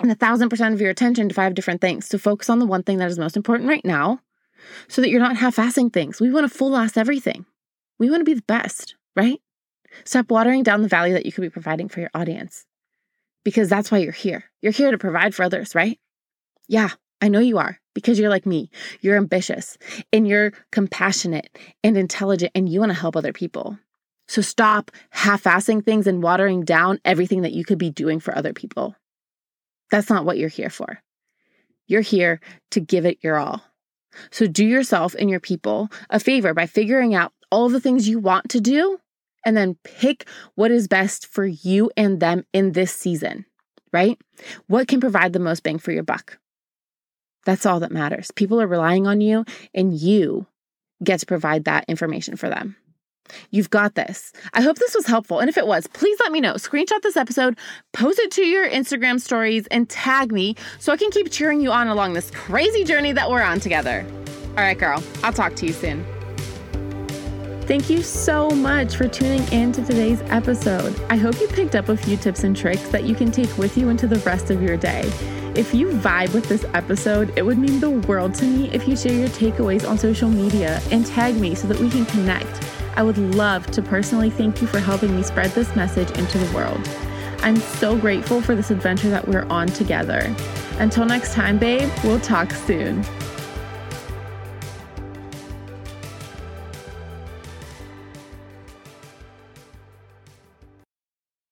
and 0.00 0.10
a 0.10 0.14
thousand 0.14 0.48
percent 0.48 0.74
of 0.74 0.80
your 0.80 0.90
attention 0.90 1.28
to 1.28 1.34
five 1.34 1.54
different 1.54 1.80
things. 1.80 2.06
So 2.06 2.18
focus 2.18 2.50
on 2.50 2.58
the 2.58 2.66
one 2.66 2.82
thing 2.82 2.98
that 2.98 3.10
is 3.10 3.18
most 3.18 3.36
important 3.36 3.68
right 3.68 3.84
now 3.84 4.20
so 4.88 5.00
that 5.00 5.10
you're 5.10 5.20
not 5.20 5.36
half 5.36 5.56
assing 5.56 5.92
things. 5.92 6.20
We 6.20 6.30
want 6.30 6.50
to 6.50 6.56
full 6.56 6.76
ass 6.76 6.96
everything. 6.96 7.46
We 7.98 8.10
want 8.10 8.20
to 8.20 8.24
be 8.24 8.34
the 8.34 8.42
best, 8.42 8.96
right? 9.16 9.40
Stop 10.04 10.30
watering 10.30 10.62
down 10.62 10.82
the 10.82 10.88
value 10.88 11.14
that 11.14 11.26
you 11.26 11.32
could 11.32 11.42
be 11.42 11.50
providing 11.50 11.88
for 11.88 12.00
your 12.00 12.10
audience 12.14 12.66
because 13.44 13.68
that's 13.68 13.90
why 13.90 13.98
you're 13.98 14.12
here. 14.12 14.44
You're 14.60 14.72
here 14.72 14.90
to 14.90 14.98
provide 14.98 15.34
for 15.34 15.42
others, 15.42 15.74
right? 15.74 15.98
Yeah, 16.68 16.90
I 17.20 17.28
know 17.28 17.40
you 17.40 17.58
are 17.58 17.80
because 17.94 18.18
you're 18.18 18.30
like 18.30 18.46
me. 18.46 18.70
You're 19.00 19.16
ambitious 19.16 19.78
and 20.12 20.28
you're 20.28 20.52
compassionate 20.70 21.56
and 21.82 21.96
intelligent 21.96 22.52
and 22.54 22.68
you 22.68 22.80
want 22.80 22.90
to 22.90 22.98
help 22.98 23.16
other 23.16 23.32
people. 23.32 23.78
So 24.28 24.42
stop 24.42 24.90
half 25.10 25.44
assing 25.44 25.84
things 25.84 26.06
and 26.06 26.22
watering 26.22 26.64
down 26.64 27.00
everything 27.04 27.42
that 27.42 27.52
you 27.52 27.64
could 27.64 27.78
be 27.78 27.90
doing 27.90 28.20
for 28.20 28.36
other 28.36 28.52
people. 28.52 28.94
That's 29.90 30.10
not 30.10 30.24
what 30.24 30.38
you're 30.38 30.48
here 30.48 30.70
for. 30.70 31.00
You're 31.86 32.00
here 32.02 32.40
to 32.72 32.80
give 32.80 33.06
it 33.06 33.18
your 33.22 33.36
all. 33.36 33.62
So 34.30 34.46
do 34.46 34.64
yourself 34.64 35.14
and 35.18 35.30
your 35.30 35.40
people 35.40 35.88
a 36.10 36.20
favor 36.20 36.54
by 36.54 36.66
figuring 36.66 37.14
out 37.14 37.32
all 37.50 37.68
the 37.68 37.80
things 37.80 38.08
you 38.08 38.18
want 38.18 38.48
to 38.50 38.60
do 38.60 38.98
and 39.44 39.56
then 39.56 39.78
pick 39.84 40.28
what 40.54 40.70
is 40.70 40.88
best 40.88 41.26
for 41.26 41.46
you 41.46 41.90
and 41.96 42.20
them 42.20 42.44
in 42.52 42.72
this 42.72 42.92
season, 42.92 43.46
right? 43.92 44.18
What 44.66 44.88
can 44.88 45.00
provide 45.00 45.32
the 45.32 45.38
most 45.38 45.62
bang 45.62 45.78
for 45.78 45.92
your 45.92 46.02
buck? 46.02 46.38
That's 47.44 47.64
all 47.64 47.80
that 47.80 47.92
matters. 47.92 48.30
People 48.32 48.60
are 48.60 48.66
relying 48.66 49.06
on 49.06 49.20
you 49.20 49.44
and 49.74 49.94
you 49.94 50.46
get 51.02 51.20
to 51.20 51.26
provide 51.26 51.64
that 51.64 51.84
information 51.88 52.36
for 52.36 52.48
them. 52.48 52.76
You've 53.50 53.70
got 53.70 53.94
this. 53.94 54.32
I 54.52 54.62
hope 54.62 54.78
this 54.78 54.94
was 54.94 55.06
helpful. 55.06 55.40
And 55.40 55.48
if 55.48 55.56
it 55.56 55.66
was, 55.66 55.86
please 55.86 56.18
let 56.20 56.32
me 56.32 56.40
know. 56.40 56.54
Screenshot 56.54 57.02
this 57.02 57.16
episode, 57.16 57.58
post 57.92 58.18
it 58.18 58.30
to 58.32 58.42
your 58.44 58.68
Instagram 58.68 59.20
stories, 59.20 59.66
and 59.68 59.88
tag 59.88 60.32
me 60.32 60.56
so 60.78 60.92
I 60.92 60.96
can 60.96 61.10
keep 61.10 61.30
cheering 61.30 61.60
you 61.60 61.72
on 61.72 61.88
along 61.88 62.14
this 62.14 62.30
crazy 62.30 62.84
journey 62.84 63.12
that 63.12 63.30
we're 63.30 63.42
on 63.42 63.60
together. 63.60 64.06
All 64.50 64.64
right, 64.64 64.78
girl, 64.78 65.02
I'll 65.22 65.32
talk 65.32 65.54
to 65.56 65.66
you 65.66 65.72
soon. 65.72 66.04
Thank 67.62 67.90
you 67.90 68.02
so 68.02 68.48
much 68.48 68.96
for 68.96 69.06
tuning 69.06 69.46
in 69.52 69.72
to 69.72 69.84
today's 69.84 70.22
episode. 70.30 70.98
I 71.10 71.16
hope 71.16 71.38
you 71.38 71.46
picked 71.48 71.74
up 71.74 71.90
a 71.90 71.96
few 71.98 72.16
tips 72.16 72.42
and 72.44 72.56
tricks 72.56 72.88
that 72.88 73.04
you 73.04 73.14
can 73.14 73.30
take 73.30 73.58
with 73.58 73.76
you 73.76 73.90
into 73.90 74.06
the 74.06 74.18
rest 74.20 74.50
of 74.50 74.62
your 74.62 74.78
day. 74.78 75.02
If 75.54 75.74
you 75.74 75.88
vibe 75.88 76.32
with 76.32 76.48
this 76.48 76.64
episode, 76.72 77.36
it 77.36 77.42
would 77.44 77.58
mean 77.58 77.78
the 77.78 77.90
world 77.90 78.34
to 78.36 78.46
me 78.46 78.70
if 78.70 78.88
you 78.88 78.96
share 78.96 79.12
your 79.12 79.28
takeaways 79.28 79.86
on 79.86 79.98
social 79.98 80.30
media 80.30 80.80
and 80.90 81.04
tag 81.04 81.36
me 81.36 81.54
so 81.54 81.68
that 81.68 81.78
we 81.78 81.90
can 81.90 82.06
connect. 82.06 82.77
I 82.98 83.02
would 83.02 83.16
love 83.16 83.64
to 83.68 83.80
personally 83.80 84.28
thank 84.28 84.60
you 84.60 84.66
for 84.66 84.80
helping 84.80 85.14
me 85.14 85.22
spread 85.22 85.52
this 85.52 85.76
message 85.76 86.10
into 86.18 86.36
the 86.36 86.52
world. 86.52 86.80
I'm 87.44 87.54
so 87.54 87.96
grateful 87.96 88.42
for 88.42 88.56
this 88.56 88.72
adventure 88.72 89.08
that 89.08 89.28
we're 89.28 89.46
on 89.50 89.68
together. 89.68 90.34
Until 90.80 91.04
next 91.04 91.32
time, 91.32 91.60
babe, 91.60 91.88
we'll 92.02 92.18
talk 92.18 92.50
soon. 92.50 93.04